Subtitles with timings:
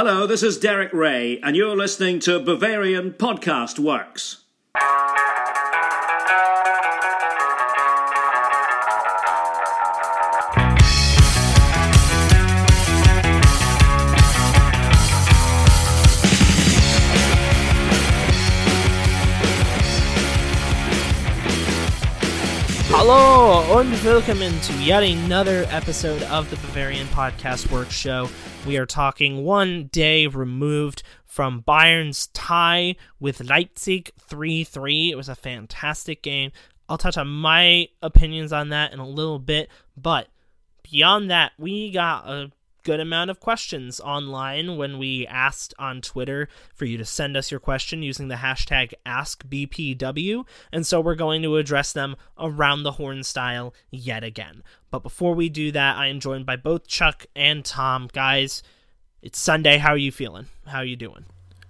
[0.00, 4.44] Hello, this is Derek Ray, and you're listening to Bavarian Podcast Works.
[22.92, 28.30] Hallo und willkommen to yet another episode of the Bavarian Podcast Work Show.
[28.66, 35.10] We are talking one day removed from Bayern's tie with Leipzig 3 3.
[35.10, 36.50] It was a fantastic game.
[36.88, 40.28] I'll touch on my opinions on that in a little bit, but
[40.90, 42.50] beyond that, we got a
[42.82, 47.50] good amount of questions online when we asked on Twitter for you to send us
[47.50, 52.92] your question using the hashtag AskBPW, and so we're going to address them around the
[52.92, 54.62] horn style yet again.
[54.90, 58.08] But before we do that, I am joined by both Chuck and Tom.
[58.12, 58.62] Guys,
[59.22, 59.78] it's Sunday.
[59.78, 60.46] How are you feeling?
[60.66, 61.26] How are you doing?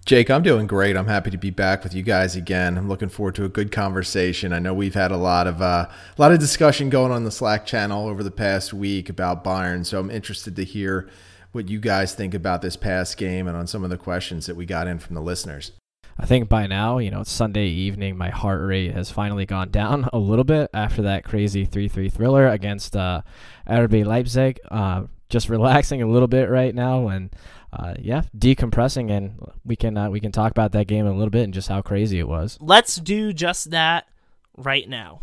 [0.08, 0.96] Jake, I'm doing great.
[0.96, 2.78] I'm happy to be back with you guys again.
[2.78, 4.55] I'm looking forward to a good conversation.
[4.55, 7.30] I know we've had a lot of uh, a lot of discussion going on the
[7.30, 11.10] Slack channel over the past week about Bayern, so I'm interested to hear
[11.52, 14.56] what you guys think about this past game and on some of the questions that
[14.56, 15.72] we got in from the listeners.
[16.18, 18.16] I think by now, you know, it's Sunday evening.
[18.16, 22.08] My heart rate has finally gone down a little bit after that crazy 3 3
[22.08, 23.20] thriller against uh,
[23.68, 24.58] RB Leipzig.
[24.70, 27.30] Uh, just relaxing a little bit right now and
[27.72, 31.16] uh, yeah, decompressing, and we can uh, we can talk about that game in a
[31.16, 32.56] little bit and just how crazy it was.
[32.60, 34.08] Let's do just that
[34.56, 35.20] right now.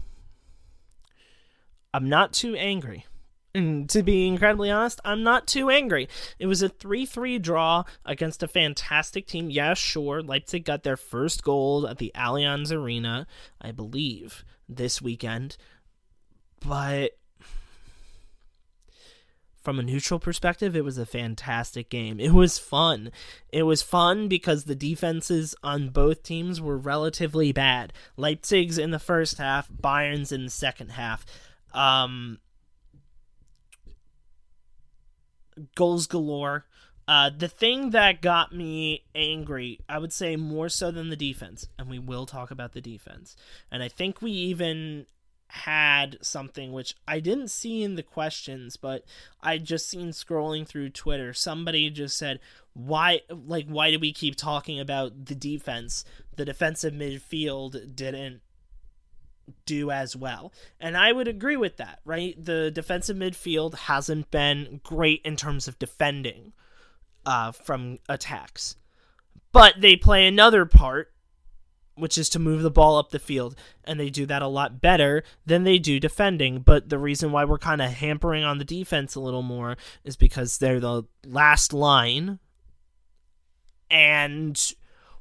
[1.93, 3.05] I'm not too angry.
[3.55, 6.09] And to be incredibly honest, I'm not too angry.
[6.37, 9.49] It was a 3 3 draw against a fantastic team.
[9.49, 10.21] Yeah, sure.
[10.21, 13.25] Leipzig got their first goal at the Allianz Arena,
[13.61, 15.55] I believe, this weekend.
[16.59, 17.11] But
[19.65, 22.19] from a neutral perspective, it was a fantastic game.
[22.19, 23.11] It was fun.
[23.51, 27.91] It was fun because the defenses on both teams were relatively bad.
[28.15, 31.25] Leipzig's in the first half, Bayern's in the second half.
[31.73, 32.37] Um,
[35.73, 36.67] goals galore.
[37.07, 41.67] Uh, the thing that got me angry, I would say more so than the defense,
[41.77, 43.35] and we will talk about the defense.
[43.71, 45.07] And I think we even
[45.47, 49.03] had something which I didn't see in the questions, but
[49.41, 51.33] I just seen scrolling through Twitter.
[51.33, 52.39] Somebody just said,
[52.73, 56.03] "Why like why do we keep talking about the defense?
[56.35, 58.41] The defensive midfield didn't
[59.65, 62.35] do as well." And I would agree with that, right?
[62.43, 66.53] The defensive midfield hasn't been great in terms of defending
[67.25, 68.75] uh, from attacks.
[69.51, 71.13] But they play another part
[71.95, 74.81] which is to move the ball up the field, and they do that a lot
[74.81, 76.59] better than they do defending.
[76.59, 80.15] But the reason why we're kind of hampering on the defense a little more is
[80.15, 82.39] because they're the last line,
[83.89, 84.59] and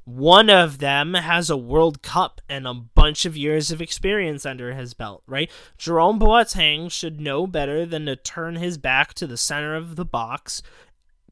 [0.05, 4.73] one of them has a World Cup and a bunch of years of experience under
[4.73, 5.49] his belt, right?
[5.79, 10.05] Jerome Boateng should know better than to turn his back to the center of the
[10.05, 10.61] box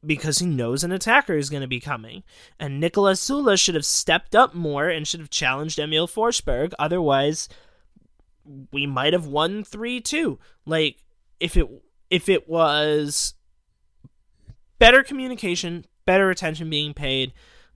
[0.06, 2.22] because he knows an attacker is going to be coming.
[2.58, 6.72] And Niklas Süle should have stepped up more and should have challenged Emil Forsberg.
[6.78, 7.48] Otherwise,
[8.72, 10.38] we might have won 3-2.
[10.66, 11.02] Like
[11.40, 11.68] if it
[12.10, 13.34] if it was
[14.78, 17.32] better communication, better attention being paid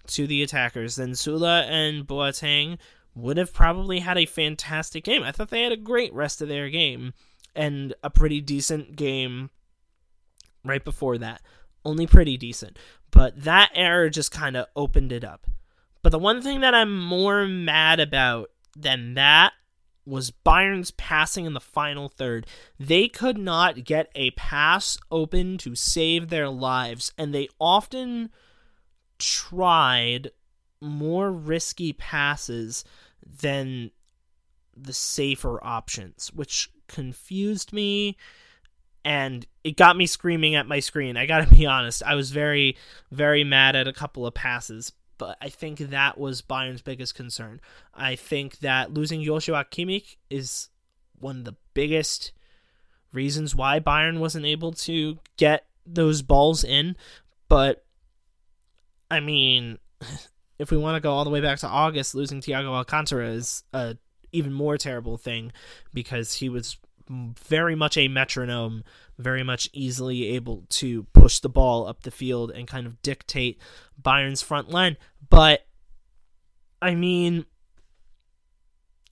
[0.09, 2.78] to the attackers, then Süle and Boateng
[3.15, 5.22] would have probably had a fantastic game.
[5.22, 7.15] I thought they had a great rest of their game
[7.55, 9.50] and a pretty decent game
[10.65, 11.43] right before that
[11.84, 12.78] only pretty decent.
[13.11, 15.47] But that error just kind of opened it up.
[16.03, 19.53] But the one thing that I'm more mad about than that
[20.09, 22.47] was Bayern's passing in the final third.
[22.78, 28.31] They could not get a pass open to save their lives, and they often
[29.19, 30.31] tried
[30.81, 32.84] more risky passes
[33.22, 33.91] than
[34.75, 38.17] the safer options, which confused me
[39.05, 41.17] and it got me screaming at my screen.
[41.17, 42.03] I gotta be honest.
[42.03, 42.77] I was very,
[43.11, 47.61] very mad at a couple of passes, but I think that was Bayern's biggest concern.
[47.95, 50.69] I think that losing Joshua Kimmich is
[51.19, 52.33] one of the biggest
[53.12, 56.97] reasons why Bayern wasn't able to get those balls in.
[57.49, 57.85] But
[59.11, 59.79] I mean,
[60.59, 63.62] if we want to go all the way back to August, losing Thiago Alcantara is
[63.73, 63.97] a
[64.31, 65.53] even more terrible thing
[65.94, 66.77] because he was
[67.08, 68.84] very much a metronome,
[69.19, 73.60] very much easily able to push the ball up the field and kind of dictate
[74.00, 74.96] Bayern's front line.
[75.28, 75.66] But
[76.81, 77.46] I mean,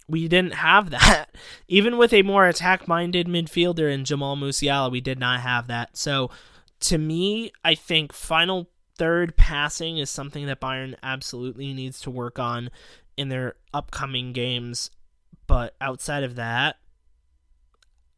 [0.09, 1.35] we didn't have that.
[1.69, 5.97] Even with a more attack minded midfielder in Jamal Musiala, we did not have that.
[5.97, 6.31] So
[6.81, 12.39] to me, I think final third, passing is something that Bayern absolutely needs to work
[12.39, 12.71] on
[13.17, 14.91] in their upcoming games.
[15.47, 16.77] But outside of that,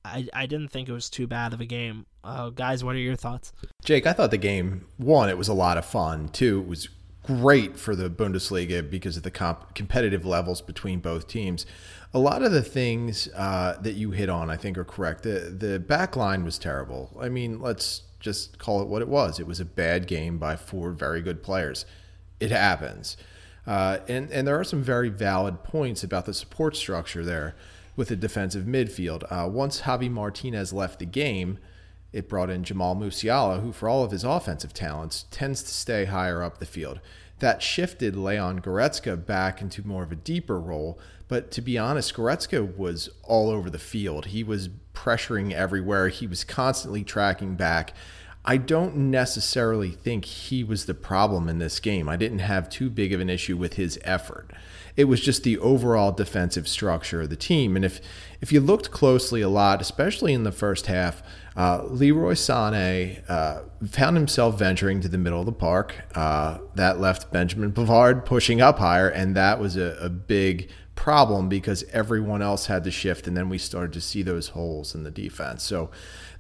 [0.04, 2.06] I, I didn't think it was too bad of a game.
[2.24, 3.52] Uh, guys, what are your thoughts?
[3.84, 6.28] Jake, I thought the game, one, it was a lot of fun.
[6.28, 6.88] Two, it was
[7.22, 11.66] great for the Bundesliga because of the comp- competitive levels between both teams.
[12.14, 15.24] A lot of the things uh, that you hit on, I think, are correct.
[15.24, 17.14] The the back line was terrible.
[17.20, 19.38] I mean, let's just call it what it was.
[19.38, 21.84] It was a bad game by four very good players.
[22.40, 23.16] It happens.
[23.66, 27.54] Uh, and, and there are some very valid points about the support structure there
[27.98, 29.24] with a defensive midfield.
[29.28, 31.58] Uh, once Javi Martinez left the game,
[32.12, 36.04] it brought in Jamal Musiala, who, for all of his offensive talents, tends to stay
[36.04, 37.00] higher up the field.
[37.40, 40.98] That shifted Leon Goretzka back into more of a deeper role.
[41.26, 44.26] But to be honest, Goretzka was all over the field.
[44.26, 47.94] He was pressuring everywhere, he was constantly tracking back.
[48.48, 52.08] I don't necessarily think he was the problem in this game.
[52.08, 54.52] I didn't have too big of an issue with his effort.
[54.96, 57.76] It was just the overall defensive structure of the team.
[57.76, 58.00] And if
[58.40, 61.22] if you looked closely a lot, especially in the first half,
[61.58, 65.96] uh, Leroy Sané uh, found himself venturing to the middle of the park.
[66.14, 71.50] Uh, that left Benjamin Pavard pushing up higher, and that was a, a big problem
[71.50, 75.02] because everyone else had to shift, and then we started to see those holes in
[75.04, 75.62] the defense.
[75.62, 75.90] So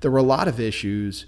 [0.00, 1.26] there were a lot of issues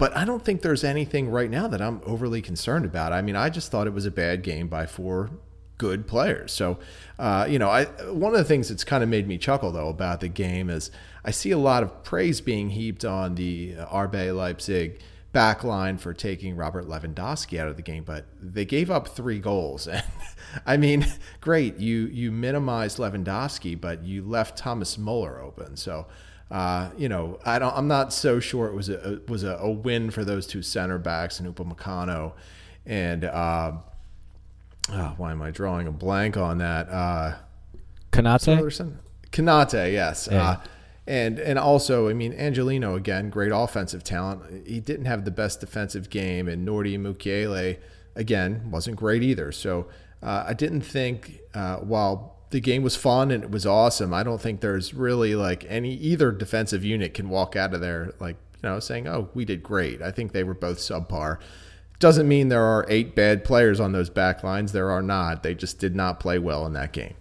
[0.00, 3.12] but I don't think there's anything right now that I'm overly concerned about.
[3.12, 5.28] I mean, I just thought it was a bad game by four
[5.76, 6.52] good players.
[6.52, 6.78] So,
[7.18, 9.90] uh, you know, I one of the things that's kind of made me chuckle though
[9.90, 10.90] about the game is
[11.22, 15.02] I see a lot of praise being heaped on the uh, RB Leipzig
[15.32, 19.38] back line for taking Robert Lewandowski out of the game, but they gave up three
[19.38, 19.86] goals.
[20.52, 21.06] And I mean,
[21.42, 25.76] great, you you minimized Lewandowski, but you left Thomas Muller open.
[25.76, 26.06] So
[26.50, 27.76] uh, you know, I don't.
[27.76, 30.62] I'm not so sure it was a it was a, a, win for those two
[30.62, 32.32] center backs and Upamecano,
[32.84, 33.72] and uh,
[34.90, 36.88] oh, why am I drawing a blank on that?
[36.88, 37.36] Uh,
[38.10, 38.92] Konate.
[39.30, 40.28] Konate, yes.
[40.30, 40.42] Yeah.
[40.42, 40.60] Uh,
[41.06, 44.66] and and also, I mean, Angelino again, great offensive talent.
[44.66, 47.78] He didn't have the best defensive game, and Nordi Mukiele
[48.16, 49.52] again wasn't great either.
[49.52, 49.86] So
[50.22, 54.12] uh, I didn't think uh, while the game was fun and it was awesome.
[54.12, 58.12] I don't think there's really like any either defensive unit can walk out of there
[58.20, 61.38] like you know saying, "Oh, we did great." I think they were both subpar.
[61.98, 64.72] Doesn't mean there are eight bad players on those back lines.
[64.72, 65.42] There are not.
[65.42, 67.14] They just did not play well in that game.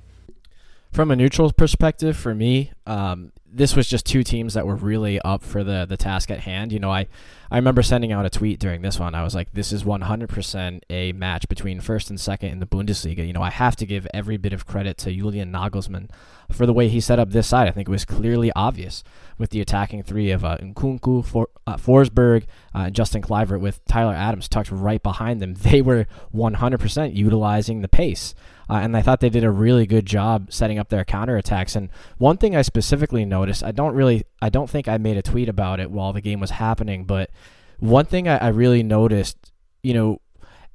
[0.91, 5.19] From a neutral perspective, for me, um, this was just two teams that were really
[5.21, 6.71] up for the the task at hand.
[6.71, 7.07] You know, I
[7.51, 9.15] I remember sending out a tweet during this one.
[9.15, 13.25] I was like, this is 100% a match between first and second in the Bundesliga.
[13.25, 16.09] You know, I have to give every bit of credit to Julian Nagelsmann
[16.51, 17.68] for the way he set up this side.
[17.68, 19.03] I think it was clearly obvious
[19.38, 22.44] with the attacking three of uh, Nkunku, For, uh, Forsberg,
[22.75, 25.56] uh, and Justin Kluivert with Tyler Adams tucked right behind them.
[25.69, 28.33] They were 100% utilizing the pace.
[28.69, 31.75] Uh, and I thought they did a really good job setting up their counterattacks.
[31.75, 35.24] And one thing I specifically noticed, I don't really, I don't think I made a
[35.24, 37.31] tweet about it while the game was happening, but
[37.80, 39.51] one thing I, I really noticed,
[39.81, 40.21] you know,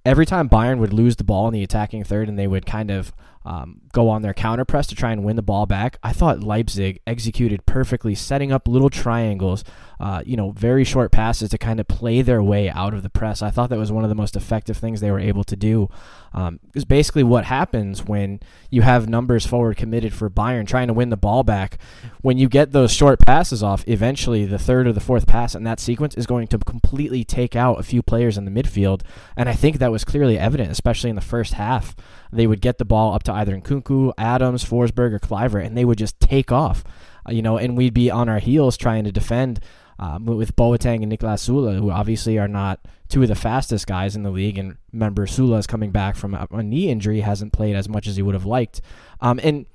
[0.04, 2.90] every time Bayern would lose the ball in the attacking third and they would kind
[2.90, 3.12] of
[3.44, 5.98] um, go on their counter press to try and win the ball back.
[6.02, 9.64] I thought Leipzig executed perfectly, setting up little triangles,
[10.00, 13.10] uh, you know, very short passes to kind of play their way out of the
[13.10, 13.42] press.
[13.42, 15.90] I thought that was one of the most effective things they were able to do.
[16.32, 16.58] Um,
[16.88, 21.16] basically what happens when you have numbers forward committed for Bayern trying to win the
[21.16, 21.78] ball back.
[22.22, 25.62] When you get those short passes off, eventually the third or the fourth pass in
[25.64, 29.02] that sequence is going to completely take out a few players in the midfield.
[29.36, 31.94] And I think that was clearly evident, especially in the first half.
[32.34, 35.84] They would get the ball up to either Nkunku, Adams, Forsberg, or Kluivert, and they
[35.84, 36.84] would just take off.
[37.26, 39.60] Uh, you know, and we'd be on our heels trying to defend
[39.98, 44.16] um, with Boateng and Nicolas Süle, who obviously are not two of the fastest guys
[44.16, 44.58] in the league.
[44.58, 48.16] And remember, Süle is coming back from a, knee injury, hasn't played as much as
[48.16, 48.80] he would have liked.
[49.20, 49.66] Um, and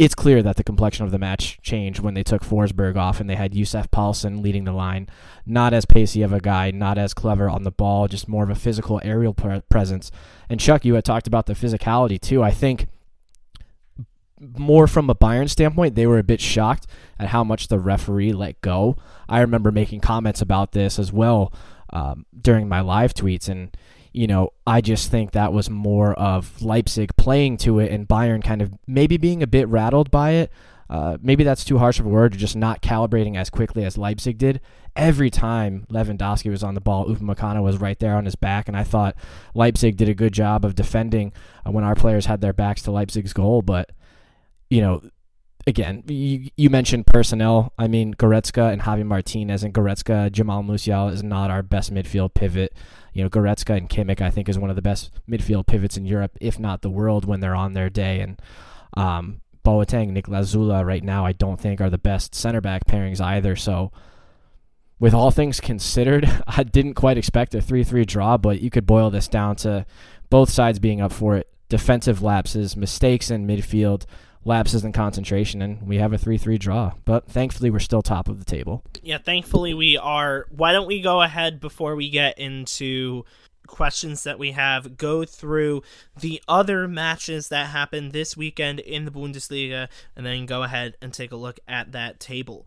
[0.00, 3.28] it's clear that the complexion of the match changed when they took Forsberg off and
[3.28, 5.06] they had Yussuf Poulsen leading the line.
[5.44, 8.48] Not as pacey of a guy, not as clever on the ball, just more of
[8.48, 10.10] a physical aerial pre- presence.
[10.48, 12.42] And Chuck, you had talked about the physicality too.
[12.42, 12.86] I think
[14.40, 16.86] more from a Bayern standpoint, they were a bit shocked
[17.18, 18.96] at how much the referee let go.
[19.28, 21.52] I remember making comments about this as well
[21.92, 23.76] um, during my live tweets, and
[24.12, 28.42] you know, I just think that was more of Leipzig playing to it and Bayern
[28.42, 30.50] kind of maybe being a bit rattled by it.
[30.88, 34.38] Uh, maybe that's too harsh of a word, just not calibrating as quickly as Leipzig
[34.38, 34.60] did.
[34.96, 38.76] Every time Lewandowski was on the ball, Upamecano was right there on his back, and
[38.76, 39.14] I thought
[39.54, 41.32] Leipzig did a good job of defending
[41.64, 43.62] uh, when our players had their backs to Leipzig's goal.
[43.62, 43.90] But
[44.68, 45.02] you know,
[45.66, 47.72] again, you, you mentioned personnel.
[47.78, 52.34] I mean, Goretzka and Javi Martinez and Goretzka, Jamal Musiala is not our best midfield
[52.34, 52.74] pivot.
[53.12, 56.04] You know, Goretzka and Kimmich, I think, is one of the best midfield pivots in
[56.04, 58.20] Europe, if not the world, when they're on their day.
[58.20, 58.40] And
[58.96, 63.20] um, Boateng, Niklas Süle, right now, I don't think are the best center back pairings
[63.20, 63.56] either.
[63.56, 63.92] So,
[64.98, 68.86] with all things considered, I didn't quite expect a 3 3 draw, but you could
[68.86, 69.86] boil this down to
[70.28, 71.48] both sides being up for it.
[71.68, 74.04] Defensive lapses, mistakes in midfield,
[74.44, 76.92] lapses in concentration, and we have a 3 3 draw.
[77.04, 78.82] But thankfully, we're still top of the table.
[79.02, 80.46] Yeah, thankfully, we are.
[80.50, 83.24] Why don't we go ahead before we get into
[83.66, 85.82] questions that we have, go through
[86.18, 91.14] the other matches that happened this weekend in the Bundesliga, and then go ahead and
[91.14, 92.66] take a look at that table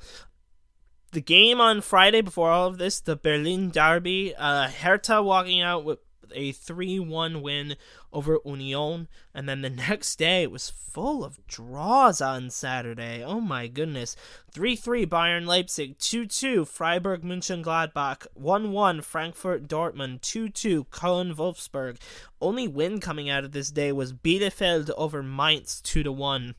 [1.14, 5.86] the game on Friday before all of this, the Berlin Derby, uh, Hertha walking out
[5.86, 6.00] with
[6.36, 7.76] a 3 1 win
[8.12, 9.08] over Union.
[9.34, 13.24] And then the next day, it was full of draws on Saturday.
[13.24, 14.16] Oh my goodness.
[14.52, 21.36] 3 3 Bayern Leipzig, 2 2 Freiburg Mönchengladbach, 1 1 Frankfurt Dortmund, 2 2 Köln
[21.36, 21.98] Wolfsburg.
[22.42, 26.56] Only win coming out of this day was Bielefeld over Mainz, 2 1.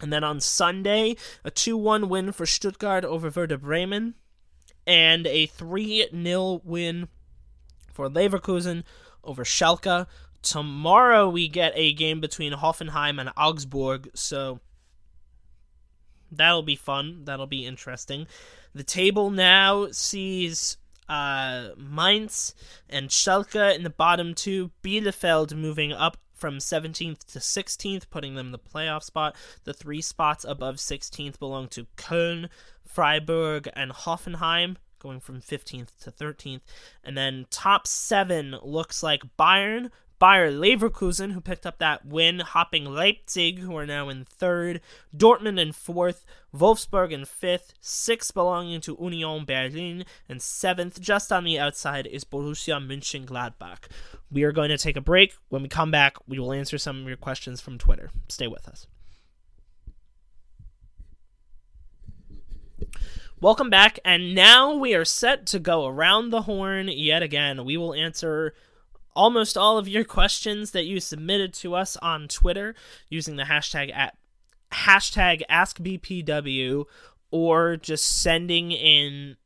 [0.00, 4.14] And then on Sunday, a 2 1 win for Stuttgart over Werder Bremen,
[4.86, 7.08] and a 3 0 win
[7.98, 8.84] for Leverkusen
[9.24, 10.06] over Schalke.
[10.40, 14.60] Tomorrow, we get a game between Hoffenheim and Augsburg, so
[16.30, 17.24] that'll be fun.
[17.24, 18.28] That'll be interesting.
[18.72, 20.76] The table now sees
[21.08, 22.54] uh, Mainz
[22.88, 28.46] and Schalke in the bottom two, Bielefeld moving up from 17th to 16th, putting them
[28.46, 29.34] in the playoff spot.
[29.64, 32.48] The three spots above 16th belong to Köln,
[32.86, 36.60] Freiburg, and Hoffenheim, going from 15th to 13th.
[37.04, 42.84] And then top seven looks like Bayern, Bayer Leverkusen, who picked up that win, hopping
[42.84, 44.80] Leipzig, who are now in third,
[45.16, 46.24] Dortmund in fourth,
[46.54, 52.24] Wolfsburg in fifth, sixth belonging to Union Berlin, and seventh, just on the outside, is
[52.24, 53.84] Borussia Mönchengladbach.
[54.30, 55.34] We are going to take a break.
[55.50, 58.10] When we come back, we will answer some of your questions from Twitter.
[58.28, 58.86] Stay with us.
[63.40, 67.64] Welcome back, and now we are set to go around the horn yet again.
[67.64, 68.52] We will answer
[69.14, 72.74] almost all of your questions that you submitted to us on Twitter
[73.08, 74.16] using the hashtag at
[74.72, 76.86] hashtag AskBPW
[77.30, 79.36] or just sending in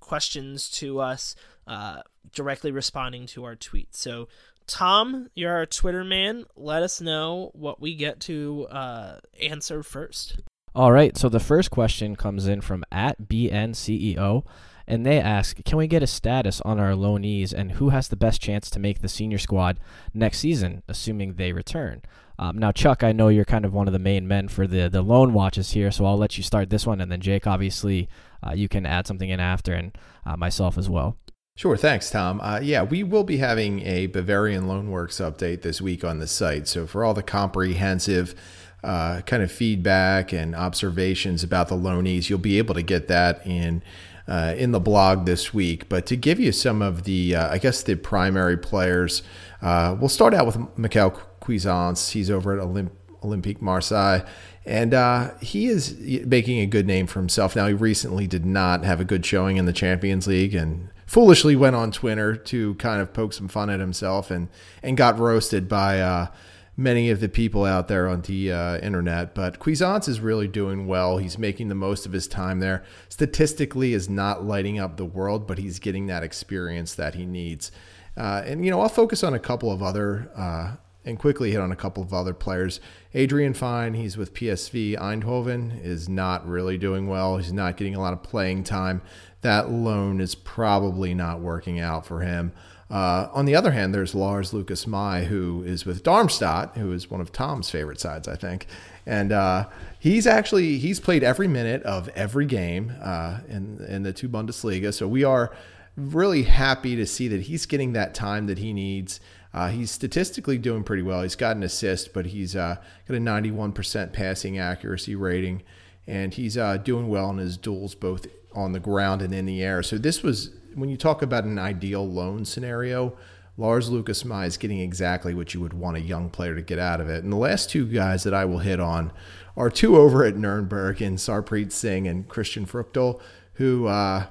[0.00, 1.34] questions to us
[1.66, 2.02] uh,
[2.34, 3.96] directly responding to our tweets.
[3.96, 4.28] So,
[4.66, 6.44] Tom, you're our Twitter man.
[6.56, 10.42] Let us know what we get to uh, answer first.
[10.74, 11.16] All right.
[11.16, 14.44] So the first question comes in from at BNCEO
[14.86, 18.16] and they ask, can we get a status on our loanees and who has the
[18.16, 19.78] best chance to make the senior squad
[20.12, 22.02] next season, assuming they return?
[22.38, 24.88] Um, now, Chuck, I know you're kind of one of the main men for the
[24.88, 28.08] the loan watches here, so I'll let you start this one, and then Jake, obviously,
[28.44, 31.16] uh, you can add something in after, and uh, myself as well.
[31.56, 32.40] Sure, thanks, Tom.
[32.40, 36.66] Uh, yeah, we will be having a Bavarian Loanworks update this week on the site.
[36.66, 38.34] So for all the comprehensive
[38.84, 43.46] uh, kind of feedback and observations about the loanees, you'll be able to get that
[43.46, 43.82] in
[44.26, 45.88] uh, in the blog this week.
[45.88, 49.22] But to give you some of the, uh, I guess, the primary players,
[49.60, 51.10] uh, we'll start out with Michael
[51.40, 52.10] Cuisance.
[52.10, 54.20] He's over at Olymp- Olympique Marseille.
[54.66, 57.54] And uh, he is making a good name for himself.
[57.54, 61.54] Now, he recently did not have a good showing in the Champions League and foolishly
[61.54, 64.48] went on Twitter to kind of poke some fun at himself and,
[64.82, 66.28] and got roasted by uh,
[66.76, 69.34] many of the people out there on the uh, internet.
[69.34, 71.18] But Cuisance is really doing well.
[71.18, 72.84] He's making the most of his time there.
[73.08, 77.70] Statistically, is not lighting up the world, but he's getting that experience that he needs.
[78.16, 81.60] Uh, and you know, I'll focus on a couple of other uh, and quickly hit
[81.60, 82.80] on a couple of other players.
[83.12, 87.36] Adrian Fein, he's with PSV Eindhoven, is not really doing well.
[87.36, 89.02] He's not getting a lot of playing time.
[89.42, 92.52] That loan is probably not working out for him.
[92.90, 97.10] Uh, on the other hand, there's Lars Lukas Mai, who is with Darmstadt, who is
[97.10, 98.66] one of Tom's favorite sides, I think,
[99.06, 104.12] and uh, he's actually he's played every minute of every game uh, in in the
[104.12, 104.92] two Bundesliga.
[104.92, 105.54] So we are
[105.96, 109.20] really happy to see that he's getting that time that he needs.
[109.52, 111.22] Uh, he's statistically doing pretty well.
[111.22, 112.76] He's got an assist, but he's uh,
[113.06, 115.62] got a 91% passing accuracy rating,
[116.08, 119.62] and he's uh, doing well in his duels both on the ground and in the
[119.62, 119.82] air.
[119.82, 123.16] So this was when you talk about an ideal loan scenario,
[123.56, 126.78] Lars Lukas Mai is getting exactly what you would want a young player to get
[126.78, 127.22] out of it.
[127.22, 129.12] And the last two guys that I will hit on
[129.56, 133.20] are two over at Nuremberg and Sarpreet Singh and Christian Früchtl,
[133.54, 134.26] who uh,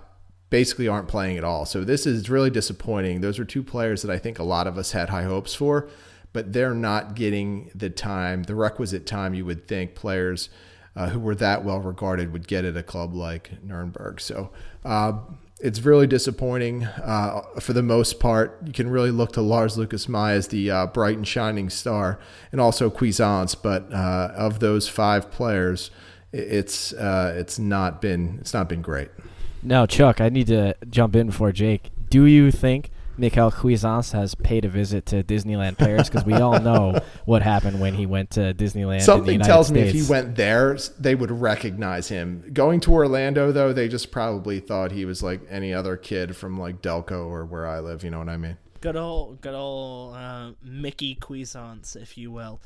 [0.49, 1.65] basically aren't playing at all.
[1.65, 3.21] So this is really disappointing.
[3.21, 5.89] Those are two players that I think a lot of us had high hopes for,
[6.33, 10.49] but they're not getting the time, the requisite time you would think players
[10.95, 14.19] uh, who were that well regarded would get at a club like Nuremberg.
[14.19, 14.51] So
[14.83, 15.13] uh,
[15.63, 18.59] it's really disappointing uh, for the most part.
[18.65, 22.19] You can really look to Lars Lukas Mai as the uh, bright and shining star,
[22.51, 23.55] and also Cuisance.
[23.55, 25.89] But uh, of those five players,
[26.33, 29.09] it's uh, it's not been it's not been great.
[29.63, 31.91] Now, Chuck, I need to jump in before Jake.
[32.09, 36.59] Do you think Michael Cuisance has paid a visit to Disneyland Paris because we all
[36.59, 39.01] know what happened when he went to Disneyland.
[39.01, 39.93] Something tells States.
[39.93, 42.43] me if he went there, they would recognize him.
[42.53, 46.59] Going to Orlando, though, they just probably thought he was like any other kid from
[46.59, 48.03] like Delco or where I live.
[48.03, 48.57] You know what I mean?
[48.81, 52.61] Good old, good old uh, Mickey Cuisance, if you will.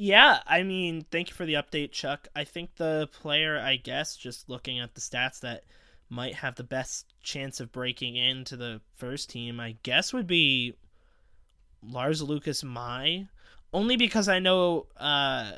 [0.00, 2.28] Yeah, I mean, thank you for the update, Chuck.
[2.36, 5.64] I think the player, I guess, just looking at the stats that
[6.08, 10.74] might have the best chance of breaking into the first team, I guess would be
[11.82, 13.28] Lars Lukas Mai.
[13.72, 15.52] Only because I know uh,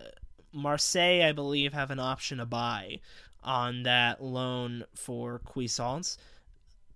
[0.52, 2.98] Marseille, I believe, have an option to buy
[3.42, 6.18] on that loan for Cuisance.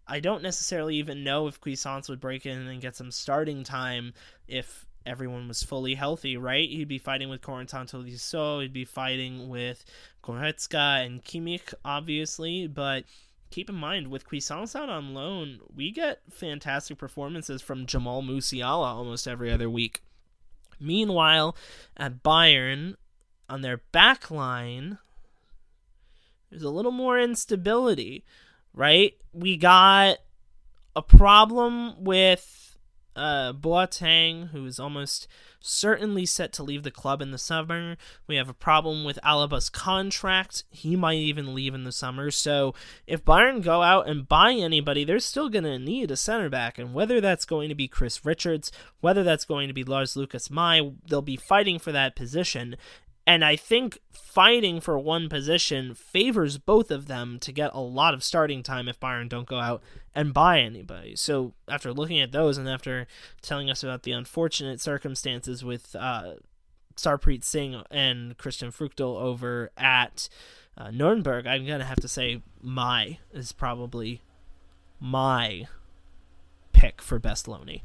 [0.07, 4.13] I don't necessarily even know if Cuisance would break in and get some starting time
[4.49, 6.69] if everyone was fully healthy, right?
[6.69, 9.85] He'd be fighting with Corentin Tolisso, he'd be fighting with
[10.23, 13.05] Goretzka and Kimmich, obviously, but
[13.55, 18.87] keep in mind with Cuisance out on loan, we get fantastic performances from Jamal Musiala
[18.87, 20.01] almost every other week.
[20.81, 21.57] Meanwhile,
[21.97, 22.97] at Bayern,
[23.49, 24.99] on their back line,
[26.51, 28.25] there's a little more instability,
[28.73, 29.15] right?
[29.33, 30.17] We got
[30.97, 32.64] a problem with
[33.17, 35.27] uh, Boateng, who is almost
[35.61, 37.97] certainly set to leave the club in the summer.
[38.27, 40.65] We have a problem with Alaba's contract.
[40.71, 42.31] He might even leave in the summer.
[42.31, 42.75] So
[43.07, 46.79] if Bayern go out and buy anybody, they're still going to need a center back.
[46.79, 50.51] And whether that's going to be Chris Richards, whether that's going to be Lars Lukas
[50.51, 52.77] Mai, they'll be fighting for that position.
[53.27, 58.13] And I think fighting for one position favors both of them to get a lot
[58.13, 59.83] of starting time if Bayern don't go out
[60.15, 61.17] and buy anybody.
[61.17, 63.07] So after looking at those and after
[63.41, 66.35] telling us about the unfortunate circumstances with uh,
[66.97, 70.29] Sarpreet Singh and Christian Früchtl over at
[70.77, 74.21] uh, Nuremberg, I'm gonna have to say Mai is probably
[75.01, 75.67] my
[76.73, 77.83] pick for best Loney.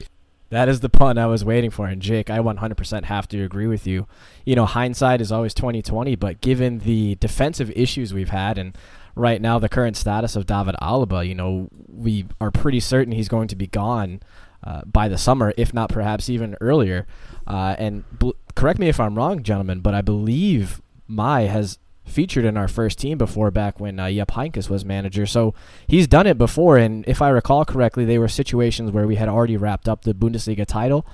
[0.49, 1.87] That is the pun I was waiting for.
[1.87, 4.07] And Jake, I 100% have to agree with you.
[4.45, 8.75] You know, hindsight is always 2020, but given the defensive issues we've had and
[9.15, 13.29] right now the current status of David Alaba, you know, we are pretty certain he's
[13.29, 14.21] going to be gone
[14.63, 17.05] uh, by the summer, if not perhaps even earlier.
[17.45, 21.77] Uh, and bl- correct me if I'm wrong, gentlemen, but I believe Mai has
[22.09, 25.25] featured in our first team before back when uh, Jupp Heynckes was manager.
[25.25, 25.53] So
[25.87, 29.29] he's done it before, and if I recall correctly, they were situations where we had
[29.29, 31.05] already wrapped up the Bundesliga title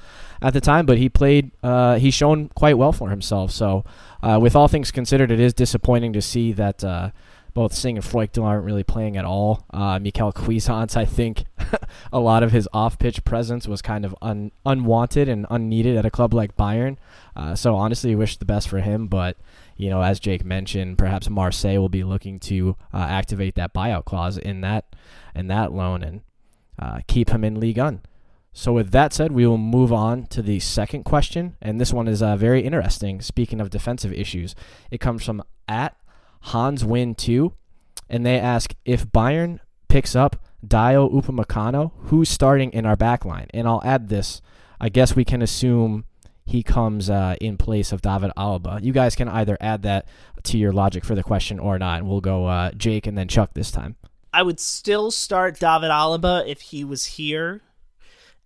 [0.41, 3.51] at the time, but he played, uh, he's shown quite well for himself.
[3.51, 3.83] So
[4.21, 7.11] uh, with all things considered, it is disappointing to see that uh,
[7.55, 9.65] both Singh and Früchtl aren't really playing at all.
[9.73, 11.45] Uh, Mikel Cuisance, I think
[12.13, 16.11] a lot of his off-pitch presence was kind of un- unwanted and unneeded at a
[16.11, 16.97] club like Bayern.
[17.33, 19.37] Uh, so honestly, wish the best for him, but
[19.75, 24.05] you know, as Jake mentioned, perhaps Marseille will be looking to uh, activate that buyout
[24.05, 24.95] clause in that
[25.35, 26.21] in that loan and
[26.79, 28.01] uh, keep him in Ligue 1.
[28.57, 32.07] So with that said, we will move on to the second question, and this one
[32.07, 33.19] is uh, very interesting.
[33.19, 34.55] Speaking of defensive issues,
[34.89, 35.97] it comes from at
[36.39, 37.53] Hans Win two,
[38.09, 39.59] and they ask if Bayern
[39.89, 43.47] picks up Dayot Upamecano, who's starting in our back line?
[43.53, 44.41] And I'll add this:
[44.79, 46.05] I guess we can assume
[46.45, 48.81] he comes uh, in place of David Alaba.
[48.81, 50.07] You guys can either add that
[50.43, 51.99] to your logic for the question or not.
[51.99, 53.95] And we'll go uh, Jake and then Chuck this time.
[54.31, 57.61] I would still start David Alaba if he was here.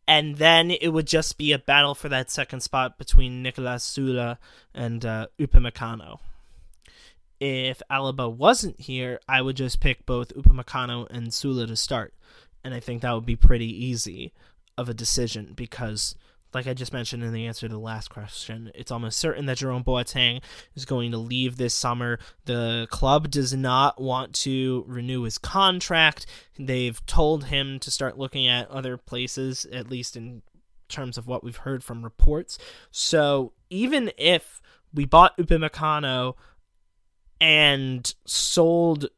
[0.07, 4.37] And then it would just be a battle for that second spot between Nicolas Süle
[4.73, 6.19] and uh, Upamecano.
[7.39, 12.13] If Alaba wasn't here, I would just pick both Upamecano and Süle to start.
[12.63, 14.31] And I think that would be pretty easy
[14.77, 16.15] of a decision because–
[16.53, 19.57] like I just mentioned in the answer to the last question, it's almost certain that
[19.57, 20.41] Jerome Boateng
[20.75, 22.19] is going to leave this summer.
[22.45, 26.25] The club does not want to renew his contract.
[26.57, 30.41] They've told him to start looking at other places, at least in
[30.87, 32.57] terms of what we've heard from reports.
[32.89, 34.61] So even if
[34.93, 36.33] we bought Upamecano
[37.39, 39.09] and sold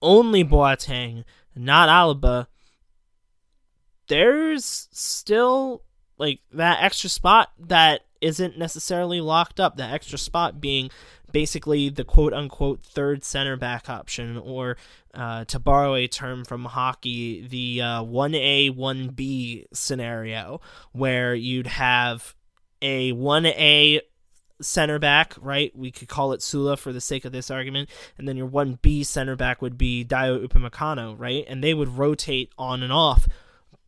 [0.00, 1.24] only Boateng,
[1.56, 2.46] not Alaba,
[4.06, 5.82] there's still
[6.22, 9.76] like that extra spot that isn't necessarily locked up.
[9.76, 10.90] That extra spot being
[11.32, 14.76] basically the quote unquote third center back option, or
[15.12, 20.60] uh, to borrow a term from hockey, the uh, 1A, 1B scenario,
[20.92, 22.34] where you'd have
[22.80, 24.00] a 1A
[24.60, 25.76] center back, right?
[25.76, 28.78] We could call it Süle for the sake of this argument, and then your one
[28.80, 31.44] B center back would be Dayot Upamecano, right?
[31.48, 33.26] And they would rotate on and off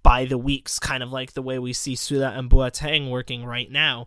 [0.04, 3.70] by the weeks, kind of like the way we see Süle and Boateng working right
[3.70, 4.06] now.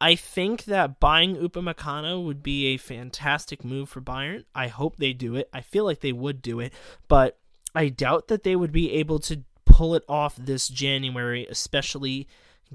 [0.00, 4.44] I think that buying Upamecano would be a fantastic move for Bayern.
[4.54, 5.48] I hope they do it.
[5.52, 6.72] I feel like they would do it,
[7.08, 7.38] but
[7.74, 12.28] I doubt that they would be able to pull it off this January, especially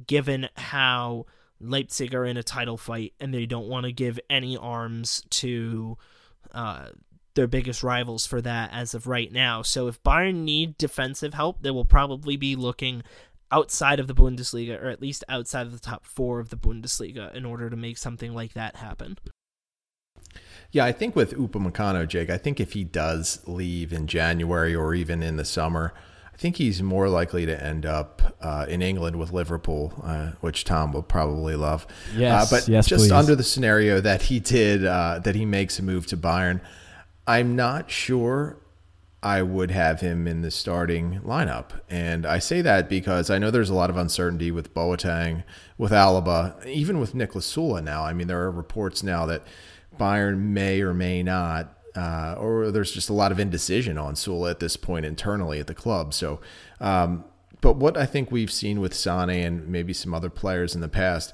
[0.08, 1.26] given how
[1.60, 5.98] Leipzig are in a title fight and they don't want to give any arms to
[6.52, 6.90] uh,
[7.36, 9.62] their biggest rivals for that as of right now.
[9.62, 13.04] So if Bayern need defensive help, they will probably be looking
[13.52, 17.34] outside of the Bundesliga or at least outside of the top four of the Bundesliga
[17.36, 19.18] in order to make something like that happen.
[20.72, 24.94] Yeah, I think with Upamecano, Jake, I think if he does leave in January or
[24.94, 25.94] even in the summer,
[26.34, 30.66] I think he's more likely to end up uh, in England with Liverpool, uh, which
[30.66, 31.88] Tom will probably love.
[32.14, 33.12] Yes, uh, but yes, just please.
[33.14, 36.60] under the scenario that he did, uh, that he makes a move to Bayern,
[37.28, 38.58] I'm not sure
[39.24, 41.72] I would have him in the starting lineup.
[41.90, 45.44] And I say that because I know there's a lot of uncertainty with Boateng,
[45.78, 48.04] with Alaba, even with Niklas Süle now.
[48.04, 49.44] I mean, there are reports now that
[49.98, 54.50] Bayern may or may not uh, or there's just a lot of indecision on Süle
[54.50, 56.14] at this point internally at the club.
[56.14, 56.42] So,
[56.82, 57.24] um,
[57.62, 60.90] but what I think we've seen with Sane and maybe some other players in the
[60.90, 61.34] past,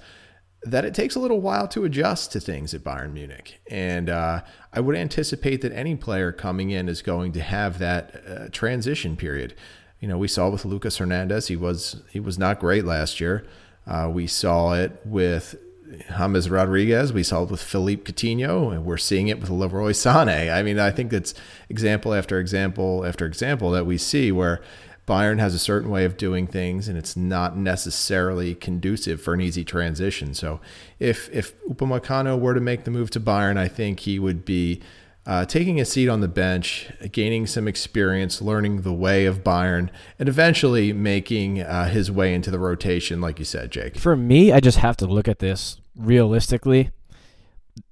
[0.63, 3.59] that it takes a little while to adjust to things at Bayern Munich.
[3.69, 8.23] And uh, I would anticipate that any player coming in is going to have that
[8.27, 9.55] uh, transition period.
[9.99, 13.45] You know, we saw with Lucas Hernandez, he was he was not great last year.
[13.87, 15.55] Uh, we saw it with
[16.17, 17.11] James Rodriguez.
[17.11, 20.53] We saw it with Philippe Coutinho, and we're seeing it with Leroy Sané.
[20.53, 21.33] I mean, I think it's
[21.69, 24.61] example after example after example that we see where
[25.11, 29.41] Bayern has a certain way of doing things, and it's not necessarily conducive for an
[29.41, 30.33] easy transition.
[30.33, 30.61] So,
[30.99, 34.81] if if Upamecano were to make the move to Bayern, I think he would be
[35.25, 39.89] uh, taking a seat on the bench, gaining some experience, learning the way of Bayern,
[40.17, 43.97] and eventually making uh, his way into the rotation, like you said, Jake.
[43.97, 46.89] For me, I just have to look at this realistically.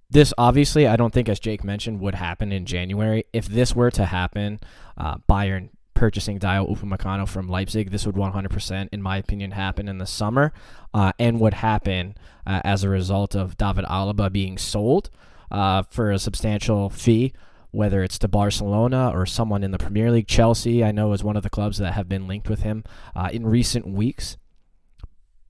[0.10, 3.26] This obviously, I don't think, as Jake mentioned, would happen in January.
[3.34, 4.62] If this were to happen,
[4.98, 9.98] uh, Bayern purchasing Dayot Upamecano from Leipzig, this would 100%, in my opinion, happen in
[9.98, 10.54] the summer,
[10.94, 12.16] uh, and would happen
[12.48, 15.10] uh, as a result of David Alaba being sold
[15.52, 17.34] uh, for a substantial fee,
[17.72, 20.28] whether it's to Barcelona or someone in the Premier League.
[20.28, 23.30] Chelsea, I know, is one of the clubs that have been linked with him uh,
[23.34, 24.38] in recent weeks.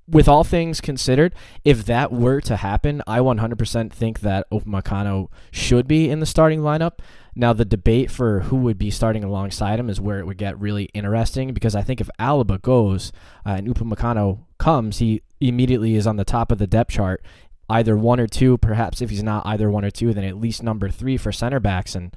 [0.07, 5.87] With all things considered, if that were to happen, I 100% think that Upamecano should
[5.87, 6.93] be in the starting lineup.
[7.39, 10.59] Now, the debate for who would be starting alongside him is where it would get
[10.59, 13.13] really interesting because I think if Alaba goes
[13.45, 17.23] uh, and Upamecano comes, he immediately is on the top of the depth chart
[17.69, 20.63] either one or two, perhaps if he's not either one or two, then at least
[20.63, 21.95] number three for center backs.
[21.95, 22.13] And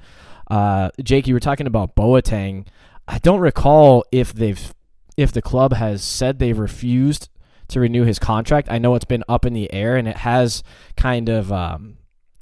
[0.51, 2.67] uh, Jake, you were talking about Boateng.
[3.07, 4.73] I don't recall if they've
[5.15, 7.29] if the club has said they've refused
[7.69, 8.67] to renew his contract.
[8.69, 10.63] I know it's been up in the air and it has
[10.97, 11.97] kind of um,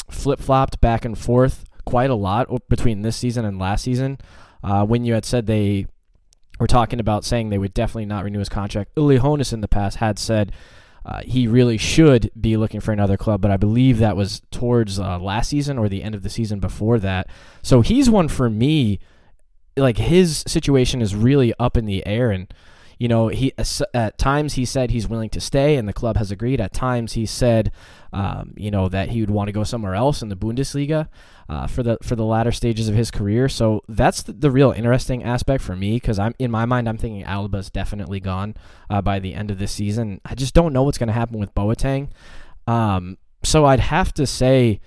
[0.10, 4.17] flip flopped back and forth quite a lot between this season and last season.
[4.63, 5.88] Uh, when you had said they
[6.60, 9.67] were talking about saying they would definitely not renew his contract, Uli Hoeneß in the
[9.67, 10.52] past had said
[11.04, 15.00] uh, he really should be looking for another club, but I believe that was towards
[15.00, 17.28] uh, last season or the end of the season before that.
[17.63, 19.00] So he's one for me.
[19.76, 22.54] Like his situation is really up in the air, and
[23.00, 23.54] you know he
[23.94, 26.62] at times he said he's willing to stay, and the club has agreed.
[26.62, 27.72] At times he said,
[28.13, 31.08] um, you know, that he would want to go somewhere else in the Bundesliga
[31.50, 33.47] uh, for the for the latter stages of his career.
[33.47, 36.97] So that's the, the real interesting aspect for me because I'm in my mind I'm
[36.97, 38.56] thinking Alaba's definitely gone
[38.89, 40.19] uh, by the end of this season.
[40.26, 42.10] I just don't know what's going to happen with Boateng.
[42.67, 44.80] Um, so I'd have to say.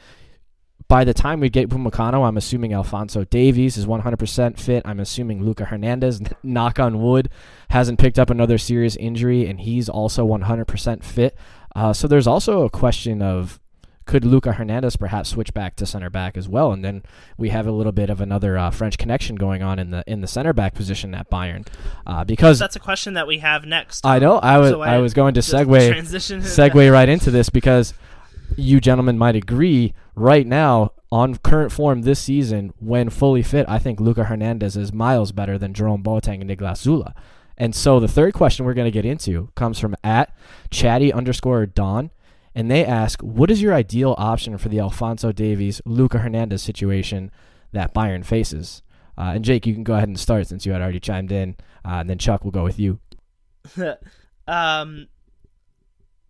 [0.87, 4.83] By the time we get Upamecano, I'm assuming Alphonso Davies is 100% fit.
[4.85, 7.31] I'm assuming Luca Hernandez, knock on wood,
[7.71, 11.39] hasn't picked up another serious injury, and he's also 100% fit.
[11.75, 13.61] Uh, so there's also a question of
[14.07, 16.73] could Luca Hernandez perhaps switch back to center back as well?
[16.73, 17.03] And then
[17.39, 20.21] we have a little bit of another uh, French connection going on in the in
[20.21, 21.67] the center back position at Bayern,
[22.07, 24.05] uh, because that's a question that we have next.
[24.05, 27.31] I know I was so I, I, was going to segue transition segue right into
[27.31, 27.95] this because
[28.57, 33.79] you gentlemen might agree right now on current form this season when fully fit, I
[33.79, 37.15] think Luca Hernandez is miles better than Jerome Boateng and Niklas Süle.
[37.57, 40.35] And so the third question we're going to get into comes from at
[40.71, 42.11] chatty underscore Don
[42.55, 47.33] and they ask, what is your ideal option for the Alphonso Davies, Luca Hernandez situation
[47.73, 48.83] that Bayern faces?
[49.19, 51.57] Uh, and Jake, you can go ahead and start since you had already chimed in,
[51.85, 53.01] uh, and then Chuck will go with you.
[54.47, 55.09] um,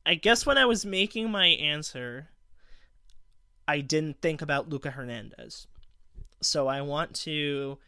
[0.06, 2.28] I guess when I was making my answer,
[3.68, 5.66] I didn't think about Luca Hernandez.
[6.42, 7.78] So I want to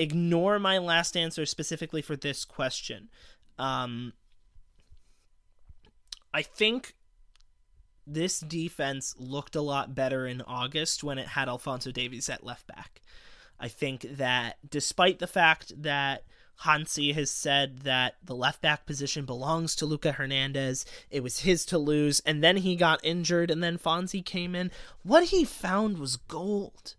[0.00, 3.08] ignore my last answer specifically for this question.
[3.58, 4.14] Um,
[6.32, 6.94] I think
[8.06, 12.66] this defense looked a lot better in August when it had Alphonso Davies at left
[12.66, 13.02] back.
[13.58, 16.24] I think that despite the fact that
[16.60, 20.84] Hansi has said that the left back position belongs to Luca Hernandez.
[21.10, 24.70] It was his to lose, and then he got injured, and then Fonzie came in.
[25.02, 26.96] What he found was gold.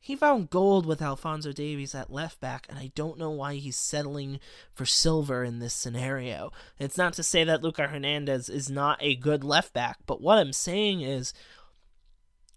[0.00, 3.76] He found gold with Alphonso Davies at left back, and I don't know why he's
[3.76, 4.38] settling
[4.72, 6.52] for silver in this scenario.
[6.78, 10.38] It's not to say that Luca Hernandez is not a good left back, but what
[10.38, 11.34] I'm saying is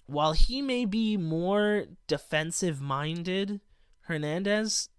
[0.05, 3.61] while he may be more defensive minded,
[4.01, 4.89] Hernandez,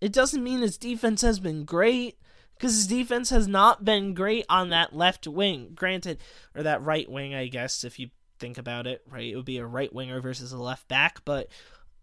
[0.00, 2.18] it doesn't mean his defense has been great
[2.54, 5.72] because his defense has not been great on that left wing.
[5.74, 6.18] Granted,
[6.54, 8.10] or that right wing, I guess, if you
[8.44, 9.32] think about it, right?
[9.32, 11.48] It would be a right winger versus a left back, but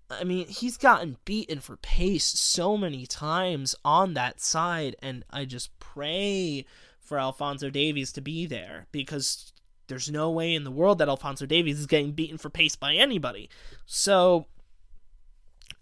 [0.09, 5.45] I mean, he's gotten beaten for pace so many times on that side, and I
[5.45, 6.65] just pray
[6.99, 9.53] for Alphonso Davies to be there because
[9.85, 12.95] there's no way in the world that Alphonso Davies is getting beaten for pace by
[12.95, 13.47] anybody.
[13.85, 14.47] So,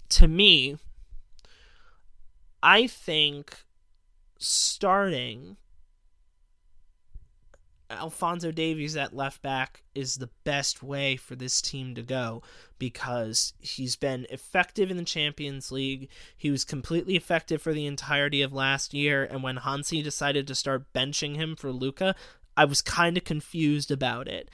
[0.09, 0.75] to me,
[2.61, 3.63] I think
[4.37, 5.55] starting
[7.89, 12.43] Alphonso Davies at left back is the best way for this team to go
[12.77, 16.09] because he's been effective in the Champions League.
[16.37, 20.55] He was completely effective for the entirety of last year, and when Hansi decided to
[20.55, 22.15] start benching him for Luca,
[22.55, 24.49] I was kind of confused about it.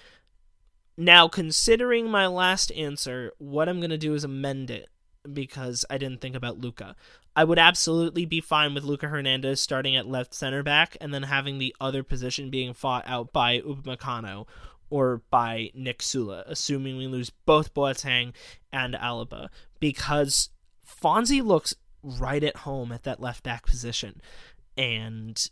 [0.98, 4.90] Now, considering my last answer, what I'm going to do is amend it
[5.34, 6.96] because I didn't think about Luca.
[7.36, 11.24] I would absolutely be fine with Luca Hernandez starting at left center back and then
[11.24, 14.48] having the other position being fought out by Upamecano
[14.90, 18.34] or by Nick Süle, assuming we lose both Boateng
[18.72, 20.50] and Alaba, because
[20.86, 24.22] Fonzie looks right at home at that left back position.
[24.78, 25.50] And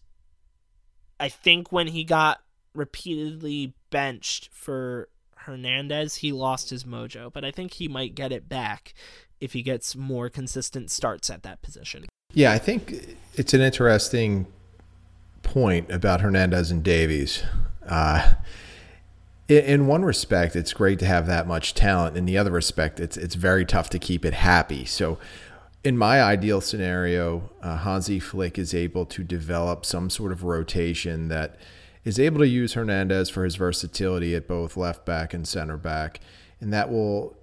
[1.20, 2.42] I think when he got
[2.76, 8.48] repeatedly benched for Hernandez, he lost his mojo, but I think he might get it
[8.48, 8.94] back
[9.44, 12.06] if he gets more consistent starts at that position.
[12.34, 14.48] Yeah, I think it's an interesting
[15.44, 17.44] point about Hernandez and Davies.
[17.86, 18.36] Uh,
[19.50, 22.16] in one respect, it's great to have that much talent.
[22.16, 24.86] In the other respect, it's it's very tough to keep it happy.
[24.86, 25.20] So,
[25.84, 31.28] in my ideal scenario, uh, Hansi Flick is able to develop some sort of rotation
[31.28, 31.58] that
[32.06, 36.22] is able to use Hernandez for his versatility at both left back and center back,
[36.62, 37.36] and that will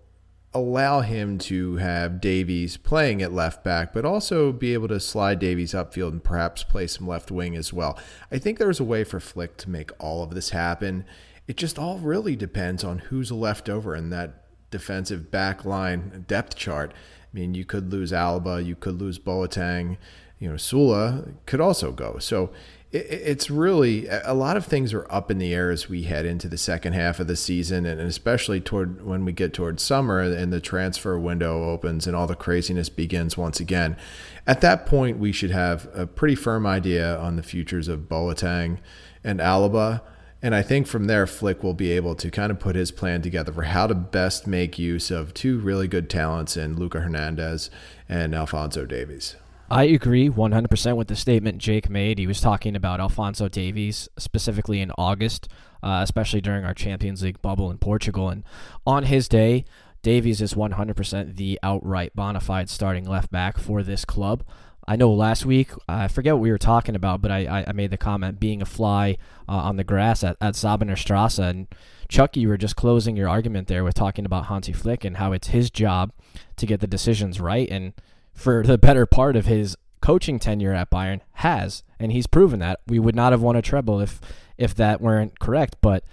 [0.52, 5.38] allow him to have Davies playing at left back, but also be able to slide
[5.38, 7.98] Davies upfield and perhaps play some left wing as well.
[8.32, 11.04] I think there's a way for Flick to make all of this happen.
[11.46, 16.56] It just all really depends on who's left over in that defensive back line depth
[16.56, 16.92] chart.
[16.92, 19.98] I mean, you could lose Alaba, you could lose Boateng,
[20.40, 22.18] you know, Süle could also go.
[22.18, 22.50] So
[22.92, 26.48] it's really a lot of things are up in the air as we head into
[26.48, 30.52] the second half of the season and especially toward when we get towards summer and
[30.52, 33.96] the transfer window opens and all the craziness begins once again
[34.44, 38.78] at that point we should have a pretty firm idea on the futures of Boateng
[39.22, 40.00] and Alaba
[40.42, 43.22] and I think from there Flick will be able to kind of put his plan
[43.22, 47.70] together for how to best make use of two really good talents in Luca Hernandez
[48.08, 49.36] and Alphonso Davies.
[49.70, 52.18] I agree 100% with the statement Jake made.
[52.18, 55.48] He was talking about Alphonso Davies specifically in August,
[55.80, 58.28] uh, especially during our Champions League bubble in Portugal.
[58.28, 58.42] And
[58.84, 59.64] on his day,
[60.02, 64.42] Davies is 100% the outright bona fide starting left back for this club.
[64.88, 67.92] I know last week, I forget what we were talking about, but I, I made
[67.92, 71.38] the comment being a fly uh, on the grass at, at Säbener Strasse.
[71.38, 71.68] And
[72.08, 75.30] Chuck, you were just closing your argument there with talking about Hansi Flick and how
[75.30, 76.10] it's his job
[76.56, 77.70] to get the decisions right.
[77.70, 77.92] And
[78.32, 82.80] for the better part of his coaching tenure at Bayern has, and he's proven that.
[82.86, 84.20] We would not have won a treble if
[84.56, 85.76] if that weren't correct.
[85.80, 86.04] But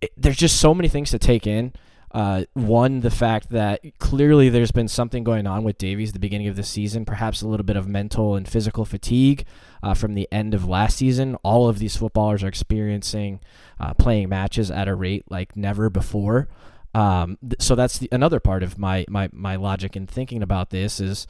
[0.00, 1.72] it, there's just so many things to take in.
[2.12, 6.48] Uh, one, the fact that clearly there's been something going on with Davies the beginning
[6.48, 9.46] of the season, perhaps a little bit of mental and physical fatigue
[9.82, 11.36] uh, from the end of last season.
[11.36, 13.40] All of these footballers are experiencing
[13.80, 16.48] uh, playing matches at a rate like never before.
[16.94, 20.70] Um, th- so that's the, another part of my, my, my logic in thinking about
[20.70, 21.26] this is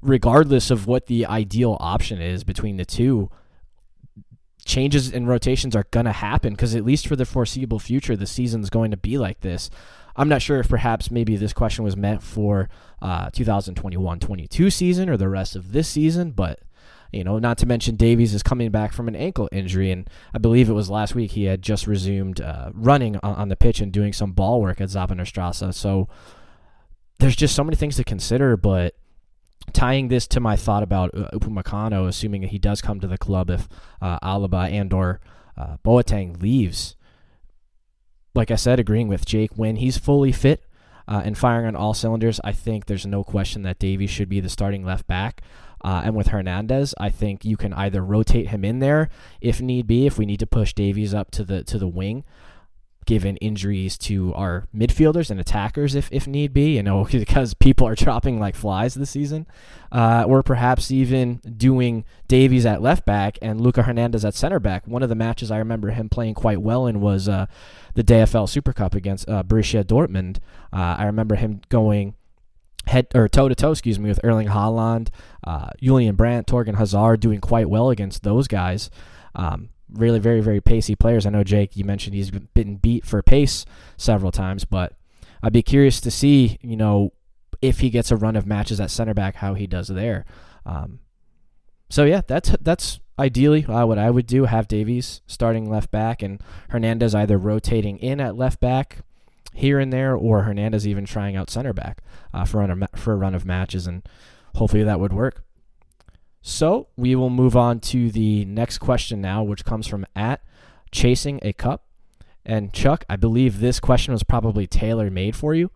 [0.00, 3.30] regardless of what the ideal option is between the two,
[4.64, 8.26] changes in rotations are going to happen because at least for the foreseeable future, the
[8.26, 9.70] season's going to be like this.
[10.14, 12.68] I'm not sure if perhaps maybe this question was meant for
[13.00, 16.60] uh, 2021-22 season or the rest of this season, but
[17.12, 20.38] You know, not to mention Davies is coming back from an ankle injury, and I
[20.38, 23.80] believe it was last week he had just resumed uh, running on, on, the pitch
[23.80, 25.76] and doing some ball work at Säbener Strasse.
[25.76, 26.08] So
[27.18, 28.94] there's just so many things to consider, but
[29.72, 33.18] tying this to my thought about uh, Upamecano, assuming that he does come to the
[33.18, 33.68] club if
[34.00, 35.20] uh, Alaba and or
[35.56, 36.96] uh, Boateng leaves,
[38.34, 40.64] like I said, agreeing with Jake, when he's fully fit
[41.06, 44.40] uh, and firing on all cylinders, I think there's no question that Davies should be
[44.40, 45.42] the starting left back.
[45.84, 49.08] Uh, and with Hernandez, I think you can either rotate him in there
[49.40, 52.24] if need be, if we need to push Davies up to the to the wing,
[53.04, 57.86] given injuries to our midfielders and attackers if, if need be, you know, because people
[57.86, 59.46] are dropping like flies this season.
[59.90, 64.86] Uh, or perhaps even doing Davies at left back and Luca Hernandez at center back.
[64.86, 67.46] One of the matches I remember him playing quite well in was uh,
[67.94, 70.38] the DFL Super Cup against uh, Borussia Dortmund.
[70.72, 72.14] Uh, I remember him going
[72.86, 75.08] head or toe to toe, excuse me, with Erling Haaland,
[75.44, 78.90] uh, Julian Brandt, Thorgan Hazard doing quite well against those guys.
[79.34, 81.26] Um, really very very pacey players.
[81.26, 83.64] I know Jake, you mentioned he's been beat for pace
[83.96, 84.94] several times, but
[85.42, 87.12] I'd be curious to see you know
[87.60, 90.24] if he gets a run of matches at center back, how he does there.
[90.66, 91.00] Um,
[91.88, 94.44] so yeah, that's that's ideally uh, what I would do.
[94.46, 96.40] Have Davies starting left back and
[96.70, 98.98] Hernandez either rotating in at left back
[99.52, 103.16] here and there, or Hernandez even trying out center back uh, for run for a
[103.16, 104.02] run of matches, and
[104.56, 105.44] hopefully that would work.
[106.42, 110.42] So we will move on to the next question now, which comes from at
[110.90, 111.84] chasing a cup.
[112.44, 115.70] And Chuck, I believe this question was probably tailor made for you.